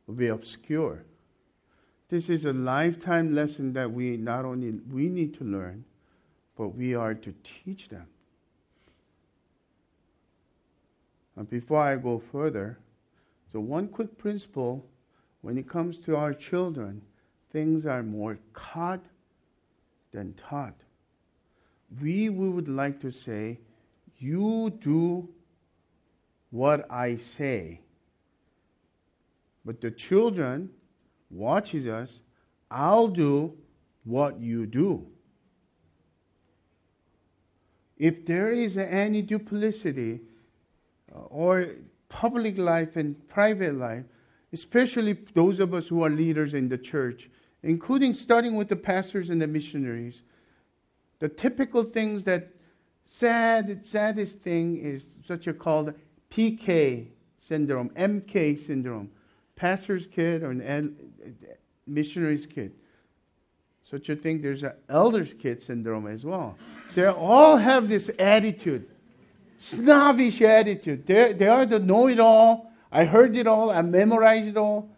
will 0.08 0.16
be 0.16 0.30
obscure. 0.30 1.04
This 2.10 2.28
is 2.28 2.46
a 2.46 2.54
lifetime 2.54 3.36
lesson 3.36 3.72
that 3.74 3.92
we 3.92 4.18
not 4.18 4.46
only 4.46 4.72
we 4.92 5.10
need 5.10 5.36
to 5.36 5.44
learn, 5.44 5.86
but 6.58 6.70
we 6.70 6.96
are 6.96 7.14
to 7.14 7.36
teach 7.44 7.88
them. 7.88 8.08
And 11.36 11.48
before 11.48 11.82
I 11.82 11.98
go 11.98 12.18
further, 12.32 12.80
so 13.54 13.60
one 13.60 13.88
quick 13.88 14.18
principle 14.18 14.86
when 15.42 15.58
it 15.58 15.70
comes 15.70 15.98
to 16.00 16.18
our 16.18 16.34
children, 16.34 17.02
things 17.52 17.86
are 17.86 18.04
more 18.04 18.40
caught 18.54 19.06
than 20.12 20.34
taught. 20.34 20.76
We, 22.02 22.30
we 22.30 22.50
would 22.50 22.68
like 22.68 23.00
to 23.02 23.12
say, 23.12 23.60
you 24.18 24.74
do 24.82 25.30
what 26.50 26.92
I 26.92 27.18
say. 27.18 27.82
But 29.64 29.82
the 29.82 29.92
children 29.92 30.70
watches 31.30 31.88
us, 31.88 32.22
I'll 32.72 33.08
do 33.08 33.54
what 34.04 34.40
you 34.40 34.66
do 34.66 35.06
if 37.98 38.26
there 38.26 38.52
is 38.52 38.78
any 38.78 39.22
duplicity 39.22 40.20
uh, 41.16 41.20
or 41.30 41.68
public 42.14 42.58
life 42.58 42.96
and 42.96 43.28
private 43.28 43.76
life, 43.76 44.06
especially 44.54 45.18
those 45.34 45.60
of 45.60 45.74
us 45.74 45.88
who 45.88 46.04
are 46.04 46.12
leaders 46.12 46.54
in 46.54 46.70
the 46.70 46.78
church, 46.78 47.30
including 47.64 48.14
starting 48.14 48.56
with 48.56 48.70
the 48.70 48.76
pastors 48.76 49.32
and 49.32 49.42
the 49.42 49.48
missionaries, 49.48 50.22
the 51.20 51.28
typical 51.28 51.84
things 51.84 52.24
that 52.24 52.50
sad, 53.06 53.86
saddest 53.86 54.40
thing 54.42 54.78
is 54.78 55.08
such 55.26 55.48
a 55.48 55.54
called 55.54 55.94
PK 56.30 57.08
syndrome, 57.40 57.90
MK 57.90 58.60
syndrome, 58.60 59.10
pastor's 59.56 60.06
kid 60.06 60.44
or 60.44 60.52
an 60.52 60.96
missionary's 61.88 62.46
kid. 62.46 62.72
Such 63.82 64.10
a 64.10 64.16
thing, 64.16 64.42
there's 64.42 64.64
an 64.64 64.74
elder's 64.88 65.34
kid 65.34 65.62
syndrome 65.62 66.08
as 66.08 66.24
well. 66.24 66.56
They 66.96 67.06
all 67.06 67.58
have 67.58 67.90
this 67.90 68.10
attitude, 68.20 68.88
snobbish 69.58 70.42
attitude. 70.42 71.06
They're, 71.06 71.34
they 71.34 71.48
are 71.48 71.66
the 71.66 71.80
know 71.80 72.08
it 72.08 72.20
all. 72.20 72.72
I 72.92 73.06
heard 73.06 73.36
it 73.36 73.48
all. 73.48 73.72
I 73.72 73.82
memorized 73.82 74.48
it 74.48 74.58
all. 74.58 74.90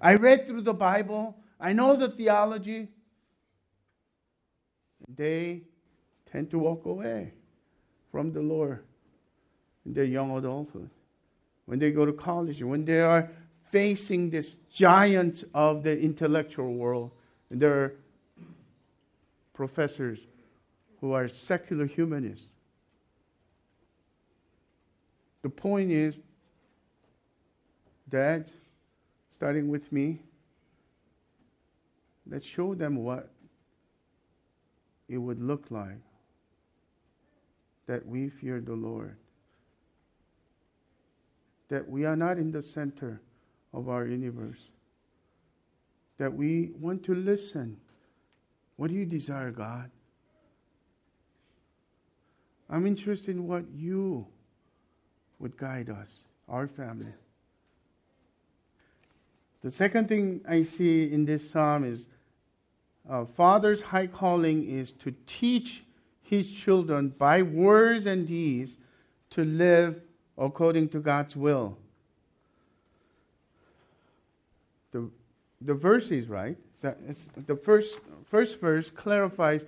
I 0.00 0.14
read 0.14 0.46
through 0.46 0.62
the 0.62 0.74
Bible. 0.74 1.36
I 1.60 1.72
know 1.72 1.94
the 1.96 2.08
theology. 2.08 2.88
They 5.14 5.62
tend 6.30 6.50
to 6.50 6.58
walk 6.58 6.86
away 6.86 7.32
from 8.10 8.32
the 8.32 8.40
Lord 8.40 8.82
in 9.84 9.92
their 9.92 10.04
young 10.04 10.36
adulthood. 10.36 10.88
When 11.66 11.78
they 11.78 11.90
go 11.90 12.04
to 12.04 12.12
college, 12.12 12.62
when 12.62 12.84
they 12.84 13.00
are 13.00 13.30
facing 13.70 14.30
this 14.30 14.56
giant 14.72 15.44
of 15.54 15.82
the 15.82 15.98
intellectual 15.98 16.74
world, 16.74 17.10
and 17.50 17.60
there 17.60 17.84
are 17.84 17.92
professors 19.52 20.20
who 21.00 21.12
are 21.12 21.28
secular 21.28 21.86
humanists. 21.86 22.48
The 25.42 25.48
point 25.48 25.90
is, 25.90 26.16
Dad, 28.08 28.50
starting 29.34 29.68
with 29.68 29.90
me, 29.92 30.20
let's 32.30 32.44
show 32.44 32.74
them 32.74 32.96
what 32.96 33.30
it 35.08 35.18
would 35.18 35.40
look 35.40 35.70
like 35.70 35.98
that 37.86 38.06
we 38.06 38.28
fear 38.28 38.60
the 38.60 38.74
Lord. 38.74 39.16
That 41.68 41.88
we 41.88 42.04
are 42.04 42.16
not 42.16 42.38
in 42.38 42.52
the 42.52 42.62
center 42.62 43.20
of 43.72 43.88
our 43.88 44.06
universe. 44.06 44.60
That 46.18 46.32
we 46.32 46.70
want 46.78 47.02
to 47.04 47.14
listen. 47.14 47.76
What 48.76 48.90
do 48.90 48.96
you 48.96 49.06
desire, 49.06 49.50
God? 49.50 49.90
I'm 52.68 52.86
interested 52.86 53.34
in 53.34 53.48
what 53.48 53.64
you 53.74 54.26
would 55.40 55.56
guide 55.56 55.90
us, 55.90 56.22
our 56.48 56.68
family. 56.68 57.12
The 59.62 59.70
second 59.70 60.08
thing 60.08 60.40
I 60.48 60.62
see 60.62 61.12
in 61.12 61.24
this 61.24 61.50
psalm 61.50 61.84
is 61.84 62.06
uh, 63.08 63.24
Father's 63.24 63.80
high 63.80 64.06
calling 64.06 64.68
is 64.68 64.92
to 64.92 65.12
teach 65.26 65.82
his 66.22 66.50
children 66.50 67.08
by 67.18 67.42
words 67.42 68.06
and 68.06 68.26
deeds 68.26 68.78
to 69.30 69.44
live 69.44 70.00
according 70.38 70.88
to 70.90 71.00
God's 71.00 71.34
will. 71.34 71.76
The 74.92 75.10
the 75.62 75.74
verse 75.74 76.10
is 76.10 76.26
right. 76.28 76.56
The 76.80 77.56
first, 77.56 77.98
first 78.24 78.60
verse 78.60 78.88
clarifies 78.88 79.64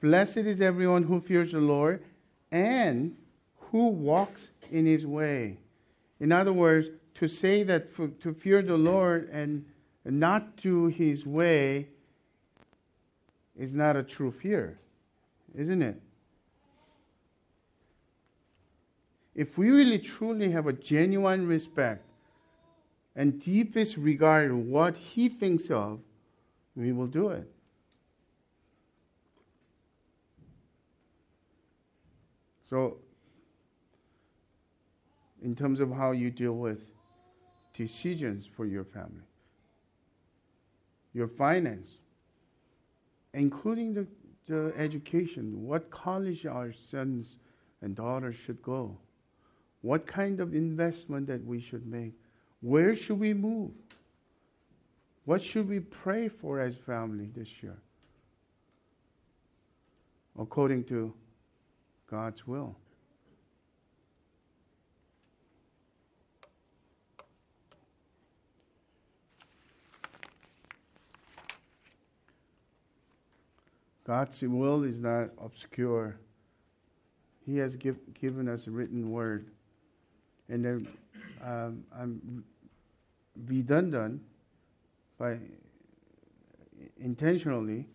Blessed 0.00 0.38
is 0.38 0.60
everyone 0.60 1.04
who 1.04 1.20
fears 1.20 1.52
the 1.52 1.60
Lord 1.60 2.02
and 2.50 3.16
who 3.76 3.88
walks 3.88 4.48
in 4.70 4.86
his 4.86 5.04
way. 5.04 5.58
In 6.18 6.32
other 6.32 6.54
words, 6.54 6.88
to 7.16 7.28
say 7.28 7.62
that 7.64 7.92
for, 7.92 8.08
to 8.08 8.32
fear 8.32 8.62
the 8.62 8.74
Lord 8.76 9.28
and 9.30 9.66
not 10.06 10.56
do 10.56 10.86
his 10.86 11.26
way 11.26 11.86
is 13.54 13.74
not 13.74 13.94
a 13.94 14.02
true 14.02 14.32
fear, 14.32 14.78
isn't 15.54 15.82
it? 15.82 16.00
If 19.34 19.58
we 19.58 19.68
really 19.68 19.98
truly 19.98 20.50
have 20.52 20.66
a 20.66 20.72
genuine 20.72 21.46
respect 21.46 22.02
and 23.14 23.44
deepest 23.44 23.98
regard 23.98 24.54
what 24.54 24.96
he 24.96 25.28
thinks 25.28 25.70
of, 25.70 26.00
we 26.74 26.92
will 26.92 27.08
do 27.08 27.28
it. 27.28 27.46
So, 32.70 32.96
in 35.46 35.54
terms 35.54 35.78
of 35.78 35.92
how 35.92 36.10
you 36.10 36.28
deal 36.28 36.54
with 36.54 36.80
decisions 37.72 38.48
for 38.56 38.66
your 38.66 38.82
family, 38.82 39.28
your 41.14 41.28
finance, 41.28 41.86
including 43.32 43.94
the, 43.94 44.04
the 44.48 44.72
education, 44.76 45.64
what 45.64 45.88
college 45.88 46.46
our 46.46 46.72
sons 46.72 47.38
and 47.80 47.94
daughters 47.94 48.34
should 48.34 48.60
go, 48.60 48.98
what 49.82 50.04
kind 50.04 50.40
of 50.40 50.52
investment 50.52 51.28
that 51.28 51.44
we 51.46 51.60
should 51.60 51.86
make, 51.86 52.14
where 52.60 52.96
should 52.96 53.20
we 53.20 53.32
move, 53.32 53.70
what 55.26 55.40
should 55.40 55.68
we 55.68 55.78
pray 55.78 56.26
for 56.26 56.58
as 56.58 56.76
family 56.76 57.28
this 57.36 57.62
year, 57.62 57.78
according 60.36 60.82
to 60.82 61.14
God's 62.10 62.48
will. 62.48 62.74
God's 74.06 74.40
will 74.40 74.84
is 74.84 75.00
not 75.00 75.30
obscure. 75.42 76.16
He 77.44 77.56
has 77.58 77.74
give, 77.74 77.96
given 78.14 78.48
us 78.48 78.68
a 78.68 78.70
written 78.70 79.10
word. 79.10 79.48
And 80.48 80.64
then 80.64 80.88
um, 81.44 81.82
I'm 81.92 82.44
redundant 83.46 84.22
by 85.18 85.38
intentionally. 87.00 87.86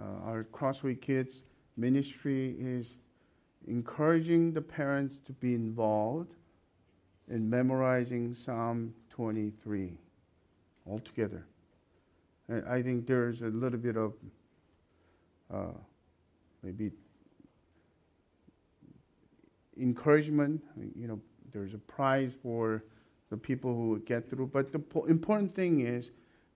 Uh, 0.00 0.26
our 0.26 0.44
Crossway 0.44 0.94
kids 0.94 1.42
ministry 1.76 2.56
is 2.58 2.96
encouraging 3.68 4.54
the 4.54 4.62
parents 4.62 5.18
to 5.26 5.32
be 5.32 5.54
involved 5.54 6.32
in 7.28 7.48
memorizing 7.48 8.34
Psalm 8.34 8.94
23 9.10 9.92
altogether. 10.88 11.44
I 12.68 12.80
think 12.80 13.06
there's 13.06 13.42
a 13.42 13.46
little 13.46 13.78
bit 13.78 13.96
of 13.96 14.14
uh, 15.52 15.72
maybe 16.62 16.90
encouragement. 19.80 20.62
You 20.96 21.08
know, 21.08 21.20
there's 21.52 21.74
a 21.74 21.78
prize 21.78 22.34
for 22.42 22.84
the 23.30 23.36
people 23.36 23.74
who 23.74 23.98
get 24.00 24.28
through. 24.28 24.48
But 24.48 24.72
the 24.72 24.78
po- 24.78 25.04
important 25.04 25.54
thing 25.54 25.80
is 25.80 26.10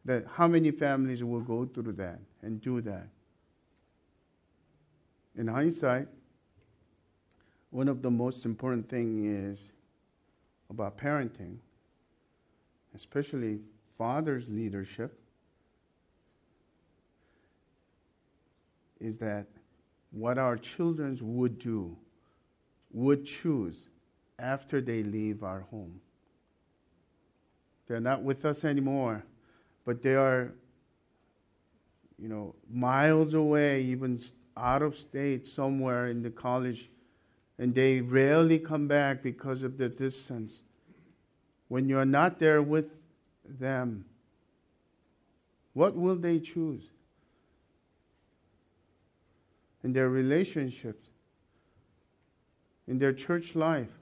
that 0.04 0.24
how 0.30 0.46
many 0.46 0.70
families 0.70 1.24
will 1.24 1.40
go 1.40 1.64
through 1.66 1.92
that 1.94 2.20
and 2.42 2.60
do 2.60 2.80
that. 2.82 3.08
In 5.36 5.48
hindsight, 5.48 6.08
one 7.70 7.88
of 7.88 8.02
the 8.02 8.10
most 8.10 8.44
important 8.44 8.88
things 8.88 9.58
is 9.58 9.68
about 10.70 10.96
parenting, 10.96 11.56
especially 12.94 13.60
father's 13.98 14.48
leadership, 14.48 15.18
is 19.06 19.16
that 19.18 19.46
what 20.10 20.38
our 20.38 20.56
children 20.56 21.16
would 21.20 21.58
do, 21.58 21.96
would 22.92 23.24
choose 23.24 23.88
after 24.38 24.80
they 24.80 25.02
leave 25.02 25.42
our 25.42 25.60
home. 25.60 26.00
They're 27.86 28.00
not 28.00 28.22
with 28.22 28.44
us 28.44 28.64
anymore, 28.64 29.24
but 29.84 30.02
they 30.02 30.14
are, 30.14 30.52
you 32.18 32.28
know, 32.28 32.54
miles 32.68 33.34
away, 33.34 33.82
even 33.82 34.18
out 34.56 34.82
of 34.82 34.96
state 34.96 35.46
somewhere 35.46 36.08
in 36.08 36.22
the 36.22 36.30
college 36.30 36.90
and 37.58 37.74
they 37.74 38.00
rarely 38.00 38.58
come 38.58 38.86
back 38.86 39.22
because 39.22 39.62
of 39.62 39.78
the 39.78 39.88
distance. 39.88 40.60
When 41.68 41.88
you're 41.88 42.04
not 42.04 42.38
there 42.38 42.62
with 42.62 42.86
them, 43.44 44.04
what 45.72 45.96
will 45.96 46.16
they 46.16 46.38
choose? 46.38 46.82
In 49.86 49.92
their 49.92 50.08
relationships, 50.08 51.06
in 52.88 52.98
their 52.98 53.12
church 53.12 53.54
life, 53.54 53.94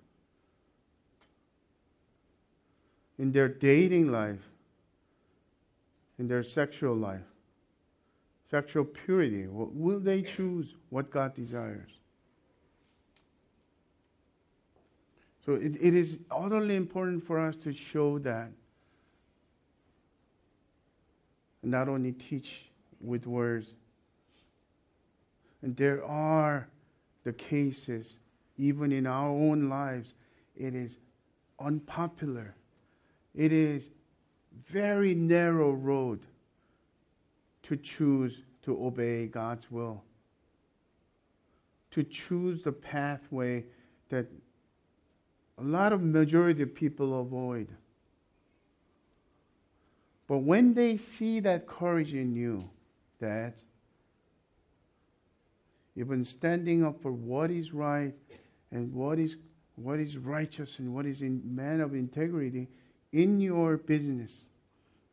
in 3.18 3.32
their 3.32 3.49
dating 3.49 4.11
life, 4.11 4.41
in 6.18 6.26
their 6.26 6.43
sexual 6.43 6.97
life 6.97 7.20
sexual 8.51 8.85
purity? 8.85 9.47
Will 9.49 9.99
they 9.99 10.22
choose 10.22 10.76
what 10.91 11.11
God 11.11 11.35
desires? 11.35 11.91
So 15.45 15.55
it, 15.55 15.72
it 15.80 15.93
is 15.93 16.18
utterly 16.30 16.76
important 16.76 17.26
for 17.26 17.39
us 17.41 17.57
to 17.64 17.72
show 17.72 18.18
that. 18.20 18.51
not 21.66 21.89
only 21.89 22.12
teach 22.12 22.68
with 23.01 23.26
words. 23.26 23.68
And 25.65 25.75
there 25.79 26.05
are 26.05 26.69
the 27.25 27.33
cases, 27.33 28.19
even 28.59 28.93
in 28.93 29.07
our 29.07 29.31
own 29.31 29.71
lives, 29.71 30.12
it 30.55 30.75
is 30.75 30.99
unpopular. 31.59 32.55
It 33.35 33.51
is 33.51 33.89
very 34.69 35.15
narrow 35.15 35.71
road 35.73 36.21
to 37.62 37.79
choose 37.79 38.43
to 38.65 38.85
obey 38.85 39.27
God's 39.27 39.71
will, 39.71 40.05
to 41.93 42.05
choose 42.05 42.62
the 42.62 42.73
pathway 42.73 43.65
that 44.11 44.27
a 45.57 45.62
lot 45.62 45.95
of 45.95 46.03
majority 46.03 46.62
of 46.62 46.75
people 46.75 47.21
avoid. 47.21 47.69
But 50.29 50.39
when 50.39 50.75
they 50.75 50.99
see 50.99 51.41
that 51.41 51.67
courage 51.67 52.12
in 52.12 52.37
you, 52.37 52.69
that 53.19 53.55
even 55.97 56.24
standing 56.24 56.84
up 56.84 57.01
for 57.01 57.12
what 57.12 57.51
is 57.51 57.72
right 57.72 58.14
and 58.70 58.92
what 58.92 59.18
is 59.18 59.36
what 59.76 59.99
is 59.99 60.16
righteous 60.16 60.78
and 60.78 60.95
what 60.95 61.05
is 61.05 61.22
in 61.22 61.40
man 61.45 61.80
of 61.80 61.95
integrity 61.95 62.68
in 63.12 63.40
your 63.40 63.76
business, 63.76 64.45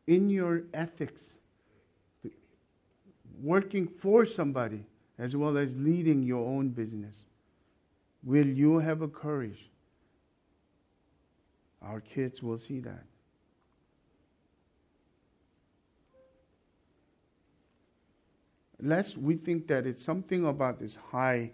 in 0.06 0.30
your 0.30 0.62
ethics, 0.72 1.22
working 3.40 3.88
for 3.88 4.24
somebody 4.24 4.84
as 5.18 5.36
well 5.36 5.56
as 5.56 5.74
leading 5.76 6.22
your 6.22 6.46
own 6.46 6.68
business? 6.68 7.24
Will 8.22 8.46
you 8.46 8.78
have 8.78 9.02
a 9.02 9.08
courage? 9.08 9.68
Our 11.80 12.00
kids 12.00 12.42
will 12.42 12.58
see 12.58 12.78
that. 12.80 13.04
Lest 18.82 19.16
we 19.16 19.36
think 19.36 19.66
that 19.68 19.86
it's 19.86 20.02
something 20.02 20.46
about 20.46 20.78
this 20.78 20.96
high 20.96 21.52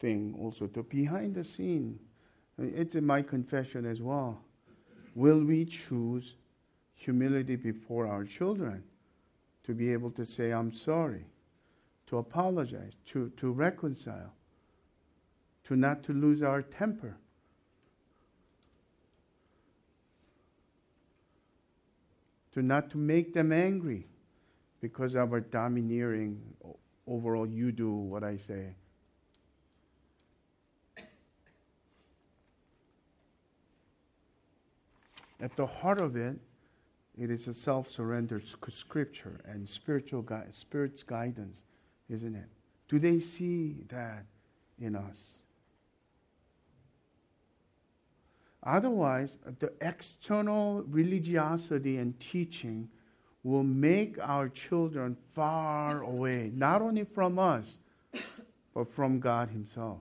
thing 0.00 0.34
also, 0.40 0.66
to 0.66 0.82
behind 0.82 1.34
the 1.34 1.44
scene. 1.44 1.98
It's 2.58 2.94
in 2.94 3.06
my 3.06 3.22
confession 3.22 3.86
as 3.86 4.00
well. 4.00 4.42
Will 5.14 5.44
we 5.44 5.66
choose 5.66 6.34
humility 6.94 7.56
before 7.56 8.06
our 8.06 8.24
children? 8.24 8.82
to 9.70 9.74
be 9.74 9.92
able 9.92 10.10
to 10.10 10.26
say, 10.26 10.50
I'm 10.52 10.72
sorry, 10.72 11.24
to 12.08 12.18
apologize, 12.18 12.94
to, 13.06 13.30
to 13.36 13.52
reconcile, 13.52 14.32
to 15.64 15.76
not 15.76 16.02
to 16.04 16.12
lose 16.12 16.42
our 16.42 16.62
temper. 16.62 17.16
To 22.54 22.62
not 22.62 22.90
to 22.90 22.98
make 22.98 23.32
them 23.32 23.52
angry 23.52 24.08
because 24.80 25.14
of 25.14 25.32
our 25.32 25.40
domineering 25.40 26.40
overall, 27.06 27.46
you 27.46 27.72
do 27.72 27.90
what 27.90 28.24
I 28.24 28.36
say. 28.36 28.66
At 35.40 35.56
the 35.56 35.66
heart 35.66 36.00
of 36.00 36.16
it 36.16 36.38
it 37.18 37.30
is 37.30 37.48
a 37.48 37.54
self-surrender 37.54 38.40
scripture 38.70 39.40
and 39.44 39.68
spiritual 39.68 40.22
gui- 40.22 40.50
spirit's 40.50 41.02
guidance, 41.02 41.64
isn't 42.08 42.34
it? 42.34 42.48
Do 42.88 42.98
they 42.98 43.20
see 43.20 43.84
that 43.88 44.24
in 44.80 44.96
us? 44.96 45.40
Otherwise, 48.62 49.36
the 49.58 49.72
external 49.80 50.82
religiosity 50.82 51.96
and 51.96 52.18
teaching 52.20 52.88
will 53.42 53.62
make 53.62 54.18
our 54.20 54.48
children 54.48 55.16
far 55.34 56.02
away, 56.02 56.50
not 56.54 56.82
only 56.82 57.04
from 57.04 57.38
us, 57.38 57.78
but 58.74 58.92
from 58.92 59.18
God 59.18 59.48
Himself. 59.48 59.98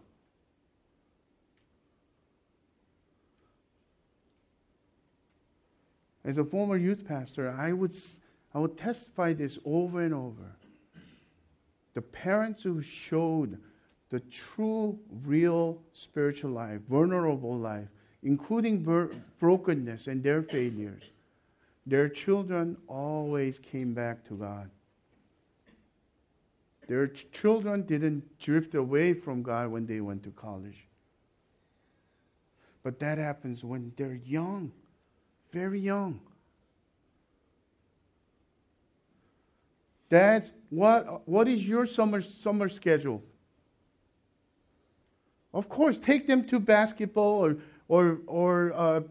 As 6.26 6.38
a 6.38 6.44
former 6.44 6.78
youth 6.78 7.08
pastor, 7.08 7.56
I 7.58 7.72
would, 7.72 7.96
I 8.54 8.60
would 8.60 8.78
testify 8.78 9.34
this 9.34 9.58
over 9.66 10.02
and 10.02 10.14
over. 10.14 10.56
The 11.94 12.02
parents 12.02 12.62
who 12.62 12.82
showed 12.82 13.58
the 14.10 14.20
true, 14.22 15.00
real 15.24 15.82
spiritual 15.94 16.52
life, 16.52 16.82
vulnerable 16.90 17.58
life, 17.58 17.88
including 18.24 18.84
brokenness 19.40 20.08
and 20.08 20.22
their 20.22 20.44
failures, 20.44 21.04
their 21.90 22.10
children 22.10 22.78
always 22.88 23.60
came 23.60 23.94
back 23.94 24.24
to 24.28 24.36
God. 24.36 24.70
Their 26.88 27.08
ch- 27.08 27.28
children 27.32 27.84
didn't 27.84 28.24
drift 28.40 28.76
away 28.76 29.14
from 29.14 29.44
God 29.44 29.72
when 29.72 29.86
they 29.86 30.02
went 30.02 30.24
to 30.24 30.32
college. 30.32 30.88
But 32.84 33.00
that 33.00 33.18
happens 33.18 33.64
when 33.64 33.92
they're 33.96 34.20
young, 34.26 34.72
very 35.52 35.80
young. 35.80 36.20
Dad, 40.10 40.50
what, 40.70 41.28
what 41.28 41.48
is 41.48 41.68
your 41.68 41.86
summer, 41.86 42.22
summer 42.22 42.70
schedule? 42.70 43.22
Of 45.54 45.68
course, 45.70 45.98
take 45.98 46.28
them 46.28 46.48
to 46.48 46.60
basketball 46.60 47.44
or 47.44 47.58
or 47.88 48.20
or 48.28 48.72
uh, 48.76 49.02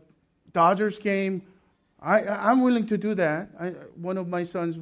Dodgers 0.52 0.98
game. 0.98 1.42
I 2.00 2.24
I'm 2.26 2.62
willing 2.62 2.86
to 2.86 2.98
do 2.98 3.14
that. 3.14 3.50
I, 3.60 3.70
one 3.96 4.16
of 4.16 4.28
my 4.28 4.44
sons 4.44 4.78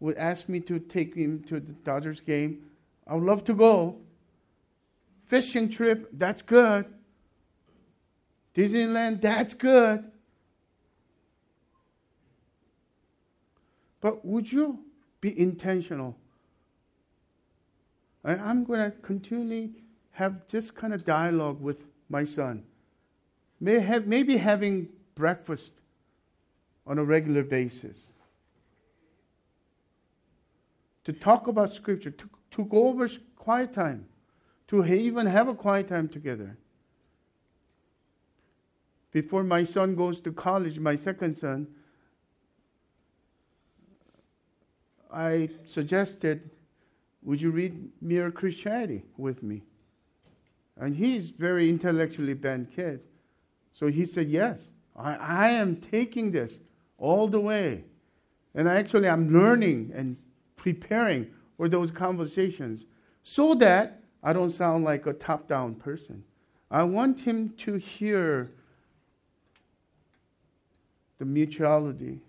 would 0.00 0.16
ask 0.16 0.48
me 0.48 0.60
to 0.60 0.78
take 0.78 1.14
him 1.14 1.42
to 1.48 1.60
the 1.60 1.72
Dodgers 1.84 2.20
game. 2.20 2.62
I 3.06 3.14
would 3.14 3.24
love 3.24 3.44
to 3.44 3.54
go. 3.54 3.96
Fishing 5.26 5.68
trip, 5.68 6.08
that's 6.12 6.42
good. 6.42 6.86
Disneyland, 8.54 9.20
that's 9.20 9.54
good. 9.54 10.04
But 14.00 14.24
would 14.24 14.50
you 14.50 14.78
be 15.20 15.38
intentional? 15.38 16.16
I, 18.24 18.34
I'm 18.34 18.64
going 18.64 18.80
to 18.80 18.96
continually 18.98 19.72
have 20.12 20.42
this 20.48 20.70
kind 20.70 20.94
of 20.94 21.04
dialogue 21.04 21.60
with 21.60 21.84
my 22.08 22.24
son. 22.24 22.62
May 23.60 23.80
have, 23.80 24.06
maybe 24.06 24.36
having 24.36 24.88
breakfast 25.14 25.72
on 26.86 26.98
a 26.98 27.04
regular 27.04 27.42
basis. 27.42 28.12
To 31.04 31.12
talk 31.12 31.46
about 31.46 31.70
Scripture, 31.70 32.10
to, 32.10 32.28
to 32.52 32.64
go 32.64 32.88
over 32.88 33.08
quiet 33.36 33.72
time, 33.72 34.06
to 34.68 34.84
even 34.84 35.26
have 35.26 35.48
a 35.48 35.54
quiet 35.54 35.88
time 35.88 36.08
together. 36.08 36.56
Before 39.12 39.44
my 39.44 39.64
son 39.64 39.94
goes 39.94 40.20
to 40.20 40.32
college, 40.32 40.78
my 40.78 40.96
second 40.96 41.36
son, 41.36 41.68
I 45.12 45.48
suggested, 45.64 46.50
would 47.22 47.40
you 47.40 47.50
read 47.50 47.90
Mere 48.02 48.30
Christianity 48.30 49.04
with 49.16 49.42
me? 49.42 49.62
And 50.76 50.94
he's 50.94 51.30
very 51.30 51.70
intellectually 51.70 52.34
bent 52.34 52.74
kid. 52.74 53.00
So 53.72 53.86
he 53.86 54.04
said, 54.04 54.28
Yes, 54.28 54.60
I, 54.94 55.14
I 55.14 55.48
am 55.50 55.76
taking 55.76 56.30
this 56.30 56.60
all 56.98 57.28
the 57.28 57.40
way. 57.40 57.84
And 58.54 58.68
actually, 58.68 59.08
I'm 59.08 59.32
learning 59.32 59.92
and 59.94 60.16
preparing 60.56 61.26
for 61.56 61.68
those 61.68 61.90
conversations 61.90 62.86
so 63.22 63.54
that 63.54 64.00
I 64.22 64.32
don't 64.32 64.50
sound 64.50 64.84
like 64.84 65.06
a 65.06 65.12
top 65.12 65.46
down 65.46 65.74
person. 65.74 66.22
I 66.70 66.82
want 66.82 67.20
him 67.20 67.54
to 67.58 67.74
hear 67.76 68.50
the 71.18 71.24
mutuality. 71.24 72.20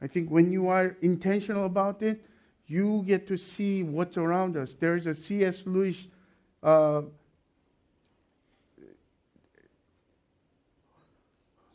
I 0.00 0.06
think 0.06 0.30
when 0.30 0.50
you 0.50 0.68
are 0.68 0.96
intentional 1.00 1.64
about 1.66 2.02
it, 2.02 2.24
you 2.66 3.04
get 3.06 3.26
to 3.28 3.36
see 3.36 3.82
what's 3.82 4.16
around 4.16 4.56
us. 4.56 4.74
There's 4.78 5.06
a 5.06 5.14
C.S. 5.14 5.62
Lewis 5.66 6.08
uh, 6.62 7.02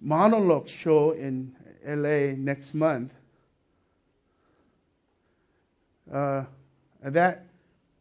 monologue 0.02 0.68
show 0.68 1.12
in 1.12 1.54
LA 1.86 2.36
next 2.38 2.74
month. 2.74 3.12
Uh, 6.12 6.44
that 7.04 7.46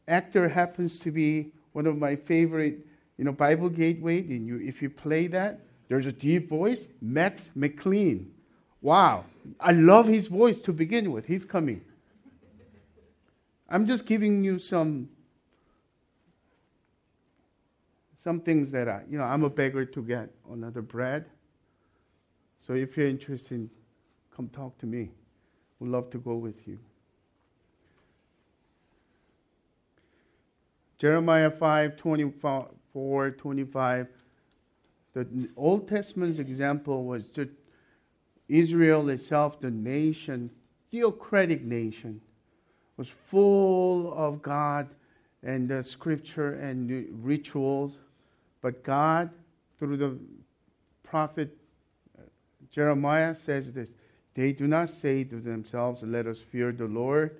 actor 0.09 0.49
happens 0.49 0.99
to 1.01 1.11
be 1.11 1.53
one 1.73 1.87
of 1.87 1.99
my 1.99 2.17
favorite, 2.17 2.87
you 3.19 3.25
know, 3.25 3.33
Bible 3.33 3.69
Gateway. 3.69 4.21
And 4.21 4.47
you, 4.47 4.61
if 4.61 4.81
you 4.81 4.91
play 4.91 5.27
that, 5.29 5.61
there's 5.89 6.07
a 6.07 6.13
deep 6.13 6.49
voice, 6.49 6.87
Max 7.01 7.51
McLean. 7.55 8.33
Wow, 8.83 9.25
I 9.61 9.73
love 9.73 10.07
his 10.07 10.29
voice 10.29 10.59
to 10.61 10.73
begin 10.73 11.13
with. 11.13 11.27
He's 11.27 11.45
coming. 11.45 11.81
I'm 13.69 13.87
just 13.87 14.07
giving 14.07 14.45
you 14.45 14.59
some 14.59 15.09
some 18.15 18.41
things 18.41 18.71
that 18.73 18.89
I, 18.89 19.03
you 19.09 19.19
know, 19.19 19.25
I'm 19.25 19.45
a 19.45 19.51
beggar 19.51 19.85
to 19.85 20.03
get 20.03 20.31
another 20.51 20.83
bread. 20.83 21.27
So 22.67 22.75
if 22.75 22.97
you're 22.97 23.07
interested, 23.07 23.71
come 24.35 24.49
talk 24.49 24.77
to 24.79 24.87
me. 24.87 25.11
We'd 25.79 25.91
love 25.91 26.11
to 26.11 26.19
go 26.19 26.35
with 26.35 26.67
you. 26.67 26.81
Jeremiah 30.99 31.51
5, 31.51 31.97
24, 31.97 33.31
25. 33.31 34.09
The 35.13 35.49
Old 35.57 35.87
Testament's 35.87 36.41
example 36.41 37.05
was 37.05 37.29
just 37.29 37.51
Israel 38.49 39.11
itself, 39.11 39.61
the 39.61 39.71
nation, 39.71 40.51
theocratic 40.91 41.63
nation 41.63 42.21
was 42.97 43.09
full 43.09 44.13
of 44.15 44.43
God 44.43 44.89
and 45.45 45.69
the 45.69 45.85
scripture 45.85 46.55
and 46.55 47.07
rituals. 47.23 47.99
But 48.61 48.83
God, 48.83 49.31
through 49.79 49.99
the 49.99 50.19
prophet 51.05 51.57
Jeremiah, 52.71 53.35
says 53.35 53.73
this 53.73 53.91
They 54.35 54.53
do 54.53 54.67
not 54.67 54.91
say 54.91 55.25
to 55.25 55.41
themselves, 55.41 56.03
Let 56.03 56.27
us 56.27 56.41
fear 56.41 56.73
the 56.73 56.87
Lord, 56.87 57.37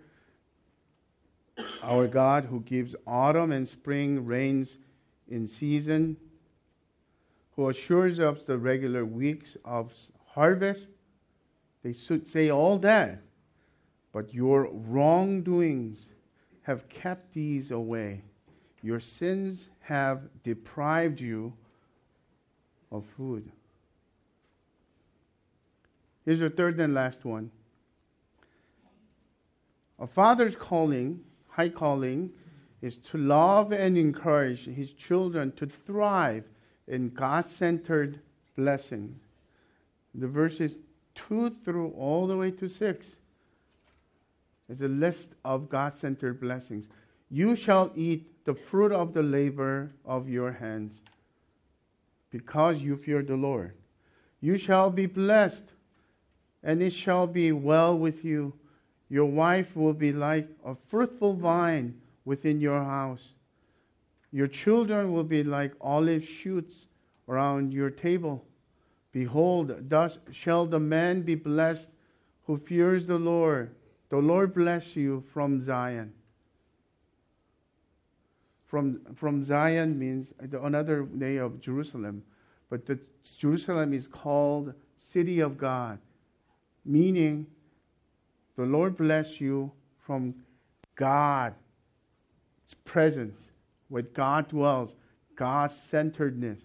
our 1.83 2.07
God, 2.07 2.45
who 2.45 2.61
gives 2.61 2.95
autumn 3.07 3.53
and 3.53 3.69
spring 3.69 4.25
rains 4.25 4.79
in 5.29 5.47
season, 5.47 6.17
who 7.55 7.69
assures 7.69 8.21
us 8.21 8.45
the 8.45 8.59
regular 8.59 9.05
weeks 9.05 9.57
of 9.65 9.93
harvest. 10.27 10.89
They 11.83 11.93
should 11.93 12.27
say 12.27 12.51
all 12.51 12.79
that. 12.79 13.21
But 14.13 14.33
your 14.33 14.69
wrongdoings 14.73 15.99
have 16.63 16.89
kept 16.89 17.33
these 17.33 17.71
away. 17.71 18.23
Your 18.83 19.01
sins 19.01 19.69
have 19.81 20.23
deprived 20.43 21.21
you 21.21 21.53
of 22.91 23.05
food. 23.17 23.51
Here's 26.27 26.41
your 26.41 26.51
third 26.51 26.79
and 26.81 26.93
last 26.93 27.25
one. 27.25 27.51
A 29.99 30.07
father's 30.07 30.57
calling, 30.57 31.21
high 31.49 31.71
calling, 31.71 32.31
is 32.83 32.97
to 32.97 33.19
love 33.19 33.73
and 33.73 33.97
encourage 33.97 34.67
his 34.67 34.93
children 34.93 35.53
to 35.53 35.67
thrive 35.67 36.45
in 36.89 37.11
God 37.11 37.47
centered 37.47 38.21
blessings. 38.57 39.19
The 40.15 40.27
verses 40.27 40.79
2 41.15 41.57
through 41.65 41.91
all 41.91 42.27
the 42.27 42.37
way 42.37 42.51
to 42.51 42.69
6 42.69 43.17
is 44.69 44.83
a 44.83 44.89
list 44.89 45.31
of 45.45 45.69
God 45.69 45.97
centered 45.97 46.41
blessings. 46.41 46.89
You 47.31 47.55
shall 47.55 47.93
eat 47.95 48.45
the 48.45 48.55
fruit 48.55 48.93
of 48.93 49.15
the 49.15 49.23
labor 49.23 49.93
of 50.05 50.29
your 50.29 50.53
hands 50.53 51.01
because 52.31 52.83
you 52.83 52.97
fear 52.97 53.23
the 53.23 53.37
Lord. 53.37 53.73
You 54.41 54.59
shall 54.59 54.91
be 54.91 55.07
blessed, 55.07 55.65
and 56.67 56.83
it 56.83 56.93
shall 56.93 57.29
be 57.29 57.53
well 57.53 57.97
with 57.97 58.25
you. 58.25 58.53
Your 59.09 59.25
wife 59.25 59.77
will 59.77 59.95
be 59.95 60.13
like 60.13 60.49
a 60.65 60.75
fruitful 60.89 61.35
vine 61.35 61.95
within 62.25 62.61
your 62.61 62.83
house. 62.83 63.35
Your 64.33 64.49
children 64.49 65.13
will 65.13 65.25
be 65.25 65.45
like 65.45 65.73
olive 65.81 66.25
shoots 66.25 66.89
around 67.29 67.73
your 67.73 67.89
table. 67.89 68.45
Behold, 69.13 69.89
thus 69.89 70.19
shall 70.33 70.67
the 70.67 70.81
man 70.81 71.23
be 71.23 71.37
blessed 71.37 71.89
who 72.47 72.59
fears 72.59 73.07
the 73.07 73.17
Lord. 73.17 73.71
The 74.09 74.19
Lord 74.19 74.53
bless 74.53 74.97
you 74.97 75.23
from 75.33 75.63
Zion. 75.63 76.13
From, 78.67 79.01
from 79.15 79.45
Zion 79.45 79.97
means 79.97 80.35
another 80.41 81.07
name 81.13 81.41
of 81.41 81.61
Jerusalem, 81.61 82.25
but 82.69 82.85
the 82.85 82.99
Jerusalem 83.39 83.93
is 83.95 84.09
called 84.09 84.75
city 84.99 85.39
of 85.39 85.57
God, 85.57 86.01
meaning 86.87 87.47
the 88.57 88.65
Lord 88.65 88.97
bless 88.97 89.41
you 89.41 89.71
from 89.99 90.35
God's 90.95 91.55
presence, 92.85 93.51
where 93.89 94.03
God 94.03 94.49
dwells, 94.49 94.95
God 95.35 95.71
centeredness. 95.71 96.61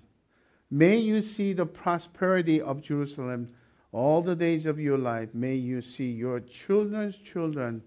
May 0.70 0.98
you 0.98 1.20
see 1.22 1.52
the 1.52 1.66
prosperity 1.66 2.62
of 2.62 2.82
Jerusalem 2.82 3.50
all 3.92 4.22
the 4.22 4.36
days 4.36 4.66
of 4.66 4.80
your 4.80 4.98
life. 4.98 5.30
May 5.34 5.56
you 5.56 5.82
see 5.82 6.10
your 6.10 6.40
children's 6.40 7.18
children. 7.18 7.84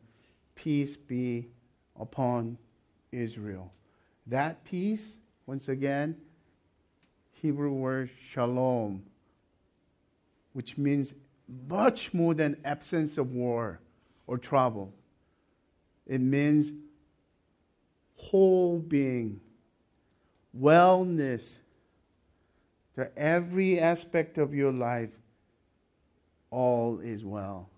Peace 0.54 0.96
be 0.96 1.48
upon 1.98 2.58
Israel. 3.10 3.72
That 4.26 4.62
peace, 4.64 5.16
once 5.46 5.68
again, 5.68 6.16
Hebrew 7.32 7.72
word 7.72 8.10
shalom, 8.30 9.02
which 10.52 10.76
means 10.76 11.14
much 11.68 12.14
more 12.14 12.34
than 12.34 12.56
absence 12.64 13.18
of 13.18 13.32
war 13.32 13.80
or 14.26 14.38
trouble. 14.38 14.92
It 16.06 16.20
means 16.20 16.72
whole 18.16 18.78
being, 18.78 19.40
wellness, 20.58 21.54
that 22.96 23.12
every 23.16 23.80
aspect 23.80 24.38
of 24.38 24.54
your 24.54 24.72
life, 24.72 25.10
all 26.50 27.00
is 27.00 27.24
well. 27.24 27.68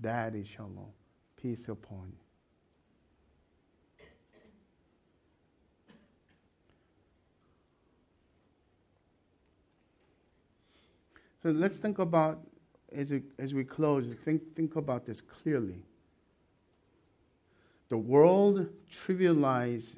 That 0.00 0.34
is 0.34 0.48
shalom. 0.48 0.86
Peace 1.36 1.68
upon 1.68 2.10
you. 2.10 2.22
So 11.42 11.50
let's 11.50 11.78
think 11.78 11.98
about, 11.98 12.38
as 12.94 13.10
we, 13.10 13.22
as 13.38 13.54
we 13.54 13.64
close, 13.64 14.06
think, 14.24 14.42
think 14.54 14.76
about 14.76 15.06
this 15.06 15.20
clearly. 15.20 15.82
The 17.88 17.98
world 17.98 18.68
trivializes 18.90 19.96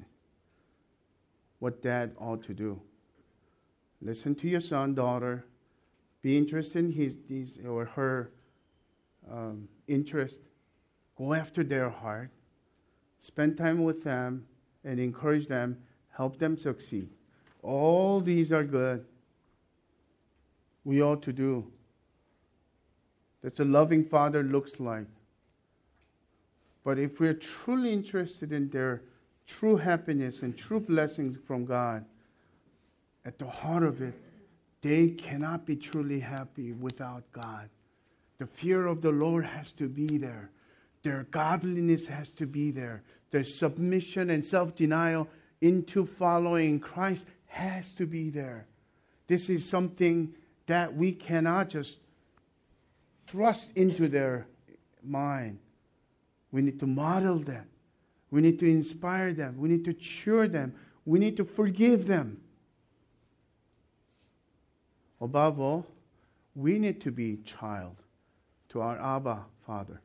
what 1.59 1.81
dad 1.81 2.11
ought 2.19 2.43
to 2.43 2.53
do. 2.53 2.79
Listen 4.01 4.35
to 4.35 4.47
your 4.47 4.59
son, 4.59 4.93
daughter. 4.93 5.45
Be 6.21 6.37
interested 6.37 6.79
in 6.79 6.91
his, 6.91 7.15
his 7.29 7.59
or 7.67 7.85
her 7.85 8.31
um, 9.31 9.67
interest. 9.87 10.37
Go 11.17 11.33
after 11.33 11.63
their 11.63 11.89
heart. 11.89 12.29
Spend 13.21 13.57
time 13.57 13.83
with 13.83 14.03
them 14.03 14.45
and 14.83 14.99
encourage 14.99 15.47
them. 15.47 15.77
Help 16.11 16.37
them 16.37 16.57
succeed. 16.57 17.09
All 17.63 18.19
these 18.21 18.51
are 18.51 18.63
good. 18.63 19.05
We 20.83 21.01
ought 21.01 21.23
to 21.23 21.33
do. 21.33 21.65
That's 23.45 23.59
a 23.59 23.63
loving 23.63 24.03
father 24.03 24.41
looks 24.41 24.79
like. 24.79 25.05
But 26.83 26.97
if 26.97 27.19
we're 27.19 27.35
truly 27.35 27.93
interested 27.93 28.51
in 28.51 28.69
their 28.69 29.03
true 29.45 29.77
happiness 29.77 30.41
and 30.41 30.57
true 30.57 30.79
blessings 30.79 31.37
from 31.45 31.63
God, 31.63 32.03
at 33.23 33.37
the 33.37 33.45
heart 33.45 33.83
of 33.83 34.01
it, 34.01 34.15
they 34.81 35.09
cannot 35.09 35.63
be 35.63 35.75
truly 35.75 36.19
happy 36.19 36.71
without 36.71 37.21
God. 37.33 37.69
The 38.39 38.47
fear 38.47 38.87
of 38.87 39.03
the 39.03 39.11
Lord 39.11 39.45
has 39.45 39.71
to 39.73 39.87
be 39.87 40.17
there. 40.17 40.49
Their 41.03 41.27
godliness 41.29 42.07
has 42.07 42.29
to 42.29 42.47
be 42.47 42.71
there. 42.71 43.03
Their 43.29 43.43
submission 43.43 44.31
and 44.31 44.43
self 44.43 44.75
denial 44.75 45.27
into 45.61 46.07
following 46.07 46.79
Christ 46.79 47.27
has 47.45 47.91
to 47.93 48.07
be 48.07 48.31
there. 48.31 48.65
This 49.27 49.51
is 49.51 49.63
something 49.63 50.33
that 50.65 50.95
we 50.95 51.11
cannot 51.11 51.69
just 51.69 51.97
thrust 53.27 53.71
into 53.75 54.07
their 54.07 54.47
mind. 55.03 55.59
We 56.51 56.61
need 56.61 56.79
to 56.79 56.87
model 56.87 57.39
them. 57.39 57.65
We 58.31 58.41
need 58.41 58.59
to 58.59 58.65
inspire 58.65 59.33
them. 59.33 59.57
We 59.57 59.69
need 59.69 59.85
to 59.85 59.93
cheer 59.93 60.47
them. 60.47 60.73
We 61.05 61.19
need 61.19 61.37
to 61.37 61.45
forgive 61.45 62.07
them. 62.07 62.41
Above 65.21 65.59
all, 65.59 65.85
we 66.55 66.79
need 66.79 67.01
to 67.01 67.11
be 67.11 67.37
child 67.37 67.95
to 68.69 68.81
our 68.81 68.97
Abba 68.99 69.45
Father, 69.65 70.01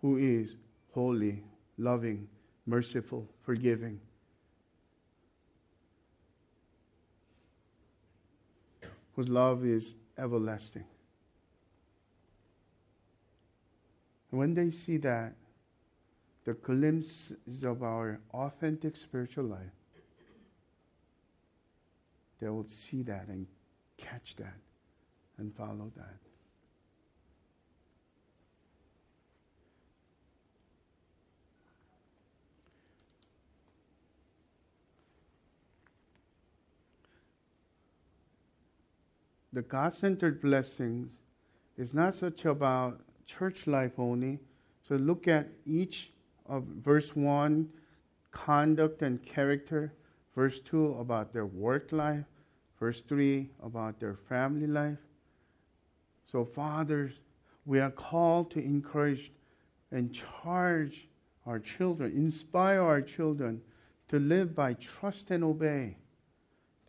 who 0.00 0.16
is 0.16 0.56
holy, 0.92 1.42
loving, 1.78 2.28
merciful, 2.66 3.26
forgiving. 3.42 4.00
Whose 9.14 9.28
love 9.28 9.64
is 9.64 9.94
everlasting. 10.18 10.84
When 14.30 14.54
they 14.54 14.70
see 14.70 14.96
that, 14.98 15.34
the 16.44 16.54
glimpses 16.54 17.64
of 17.64 17.82
our 17.82 18.20
authentic 18.32 18.96
spiritual 18.96 19.44
life, 19.44 19.72
they 22.40 22.48
will 22.48 22.66
see 22.66 23.02
that 23.02 23.26
and 23.28 23.46
catch 23.98 24.36
that 24.36 24.56
and 25.38 25.54
follow 25.54 25.92
that. 25.96 26.16
The 39.52 39.62
God 39.62 39.92
centered 39.92 40.40
blessings 40.40 41.10
is 41.76 41.92
not 41.92 42.14
such 42.14 42.44
about 42.44 43.00
church 43.38 43.66
life 43.66 43.98
only. 43.98 44.38
So 44.88 44.96
look 44.96 45.28
at 45.28 45.48
each 45.66 46.10
of 46.46 46.64
verse 46.64 47.14
1, 47.14 47.68
conduct 48.32 49.02
and 49.02 49.22
character, 49.24 49.92
verse 50.34 50.58
2, 50.60 50.94
about 50.94 51.32
their 51.32 51.46
work 51.46 51.92
life, 51.92 52.24
verse 52.78 53.02
3, 53.02 53.48
about 53.62 54.00
their 54.00 54.16
family 54.28 54.66
life. 54.66 54.98
So, 56.24 56.44
fathers, 56.44 57.12
we 57.66 57.80
are 57.80 57.90
called 57.90 58.50
to 58.52 58.60
encourage 58.60 59.32
and 59.92 60.12
charge 60.12 61.08
our 61.46 61.58
children, 61.58 62.12
inspire 62.12 62.82
our 62.82 63.02
children 63.02 63.60
to 64.08 64.18
live 64.18 64.54
by 64.54 64.74
trust 64.74 65.30
and 65.30 65.42
obey, 65.44 65.96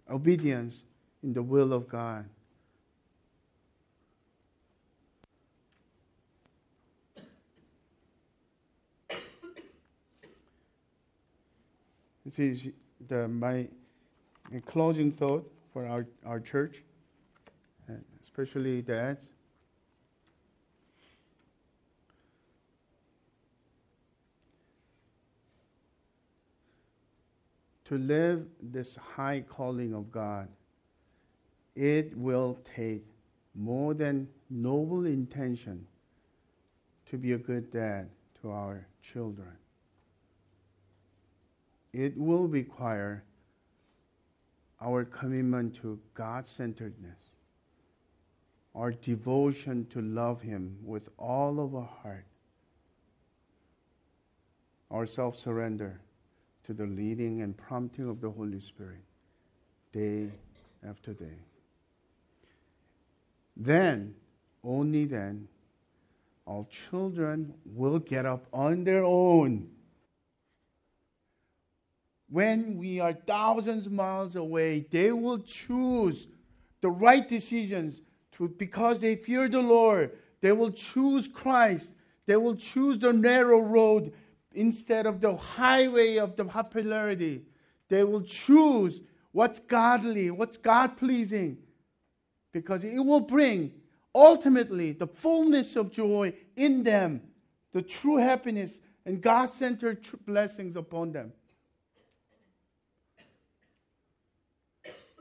obedience 0.09 0.83
in 1.23 1.33
the 1.33 1.41
will 1.41 1.73
of 1.73 1.87
God. 1.87 2.25
This 12.25 12.37
is 12.37 12.67
the, 13.07 13.27
my 13.27 13.67
closing 14.67 15.11
thought 15.11 15.51
for 15.73 15.87
our, 15.87 16.05
our 16.25 16.39
church, 16.39 16.83
especially 18.21 18.81
dads. 18.83 19.27
To 27.85 27.97
live 27.97 28.45
this 28.61 28.95
high 28.95 29.41
calling 29.41 29.93
of 29.93 30.11
God, 30.11 30.47
it 31.75 32.15
will 32.15 32.59
take 32.75 33.03
more 33.55 33.93
than 33.93 34.29
noble 34.49 35.05
intention 35.05 35.85
to 37.09 37.17
be 37.17 37.33
a 37.33 37.37
good 37.37 37.71
dad 37.71 38.09
to 38.41 38.51
our 38.51 38.85
children 39.01 39.51
it 41.93 42.17
will 42.17 42.47
require 42.47 43.23
our 44.81 45.05
commitment 45.05 45.75
to 45.75 45.99
God 46.13 46.47
centeredness, 46.47 47.19
our 48.73 48.91
devotion 48.91 49.85
to 49.91 50.01
love 50.01 50.41
Him 50.41 50.77
with 50.83 51.09
all 51.17 51.59
of 51.59 51.75
our 51.75 51.89
heart, 52.01 52.25
our 54.89 55.05
self 55.05 55.37
surrender 55.37 55.99
to 56.65 56.73
the 56.73 56.85
leading 56.85 57.41
and 57.41 57.55
prompting 57.55 58.09
of 58.09 58.21
the 58.21 58.29
Holy 58.29 58.59
Spirit 58.59 59.03
day 59.91 60.29
after 60.87 61.13
day. 61.13 61.37
Then, 63.57 64.15
only 64.63 65.05
then, 65.05 65.47
our 66.47 66.65
children 66.69 67.53
will 67.65 67.99
get 67.99 68.25
up 68.25 68.45
on 68.53 68.83
their 68.83 69.03
own 69.03 69.69
when 72.31 72.77
we 72.77 72.99
are 73.01 73.13
thousands 73.13 73.85
of 73.87 73.91
miles 73.91 74.37
away, 74.37 74.87
they 74.89 75.11
will 75.11 75.39
choose 75.39 76.27
the 76.79 76.89
right 76.89 77.27
decisions 77.27 78.01
to, 78.31 78.47
because 78.47 78.99
they 78.99 79.17
fear 79.17 79.49
the 79.49 79.59
Lord. 79.59 80.11
They 80.39 80.53
will 80.53 80.71
choose 80.71 81.27
Christ. 81.27 81.91
They 82.25 82.37
will 82.37 82.55
choose 82.55 82.99
the 82.99 83.11
narrow 83.11 83.59
road 83.59 84.13
instead 84.53 85.05
of 85.05 85.19
the 85.19 85.35
highway 85.35 86.15
of 86.15 86.37
the 86.37 86.45
popularity. 86.45 87.43
They 87.89 88.05
will 88.05 88.21
choose 88.21 89.01
what's 89.33 89.59
godly, 89.59 90.31
what's 90.31 90.57
God 90.57 90.95
pleasing, 90.95 91.57
because 92.53 92.85
it 92.85 92.99
will 92.99 93.19
bring 93.19 93.73
ultimately 94.15 94.93
the 94.93 95.07
fullness 95.07 95.75
of 95.75 95.91
joy 95.91 96.33
in 96.55 96.83
them, 96.83 97.21
the 97.73 97.81
true 97.81 98.17
happiness 98.17 98.79
and 99.05 99.21
God 99.21 99.47
centered 99.49 100.07
blessings 100.25 100.77
upon 100.77 101.11
them. 101.11 101.33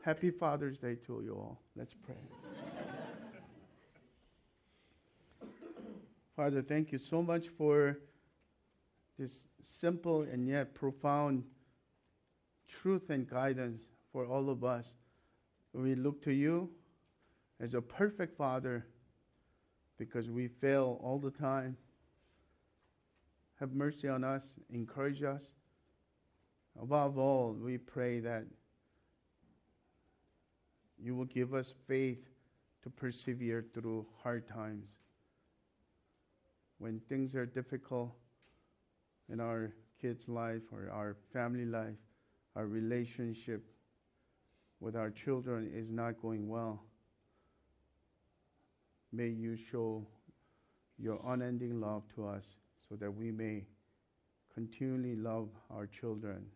Happy 0.03 0.31
Father's 0.31 0.79
Day 0.79 0.95
to 1.07 1.21
you 1.23 1.35
all. 1.35 1.61
Let's 1.77 1.93
pray. 1.93 2.17
Father, 6.37 6.63
thank 6.63 6.91
you 6.91 6.97
so 6.97 7.23
much 7.23 7.49
for 7.49 7.99
this 9.19 9.47
simple 9.63 10.23
and 10.23 10.49
yet 10.49 10.73
profound 10.75 11.45
truth 12.67 13.11
and 13.11 13.29
guidance 13.29 13.83
for 14.11 14.25
all 14.25 14.49
of 14.49 14.65
us. 14.65 14.89
We 15.75 15.95
look 15.95 16.23
to 16.25 16.33
you 16.33 16.71
as 17.61 17.75
a 17.75 17.83
perfect 17.83 18.39
Father 18.39 18.87
because 19.99 20.31
we 20.31 20.49
fail 20.49 20.99
all 21.03 21.19
the 21.19 21.31
time. 21.31 21.77
Have 23.59 23.75
mercy 23.75 24.09
on 24.09 24.25
us, 24.25 24.47
encourage 24.73 25.23
us. 25.23 25.51
Above 26.81 27.19
all, 27.19 27.53
we 27.53 27.77
pray 27.77 28.21
that 28.21 28.45
you 31.03 31.15
will 31.15 31.25
give 31.27 31.55
us 31.55 31.73
faith 31.87 32.29
to 32.83 32.91
persevere 32.91 33.65
through 33.75 34.07
hard 34.23 34.47
times. 34.49 34.97
When 36.79 37.01
things 37.09 37.35
are 37.35 37.47
difficult 37.47 38.13
in 39.31 39.41
our 39.41 39.73
kids' 40.01 40.29
life 40.29 40.63
or 40.73 40.91
our 40.91 41.17
family 41.33 41.67
life, 41.67 41.99
our 42.57 42.67
relationship 42.67 43.63
with 44.81 44.97
our 44.97 45.11
children 45.11 45.71
is 45.75 45.91
not 45.91 46.21
going 46.21 46.49
well. 46.49 46.83
May 49.13 49.29
you 49.29 49.57
show 49.57 50.07
your 50.99 51.21
unending 51.27 51.81
love 51.81 52.03
to 52.15 52.27
us 52.27 52.45
so 52.89 52.97
that 52.97 53.11
we 53.11 53.31
may 53.31 53.65
continually 54.55 55.17
love 55.17 55.49
our 55.71 55.87
children 55.87 56.47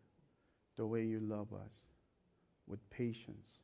the 0.77 0.87
way 0.87 1.05
you 1.05 1.21
love 1.21 1.53
us 1.53 1.73
with 2.67 2.79
patience, 2.91 3.63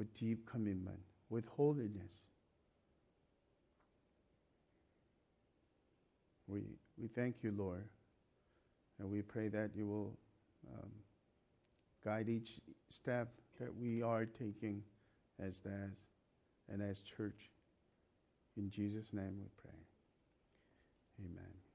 with 0.00 0.18
deep 0.18 0.50
commitment, 0.50 0.98
with 1.28 1.44
holiness. 1.46 2.10
We, 6.48 6.62
we 6.96 7.06
thank 7.08 7.36
you, 7.42 7.52
Lord, 7.54 7.84
and 8.98 9.10
we 9.10 9.20
pray 9.20 9.48
that 9.48 9.72
you 9.76 9.86
will 9.86 10.18
um, 10.72 10.88
guide 12.02 12.30
each 12.30 12.48
step 12.88 13.28
that 13.60 13.76
we 13.76 14.00
are 14.02 14.24
taking 14.24 14.82
as 15.38 15.58
that 15.64 15.90
and 16.72 16.80
as 16.80 17.00
church. 17.00 17.50
In 18.56 18.70
Jesus' 18.70 19.12
name 19.12 19.36
we 19.38 19.48
pray. 19.62 19.80
Amen. 21.26 21.69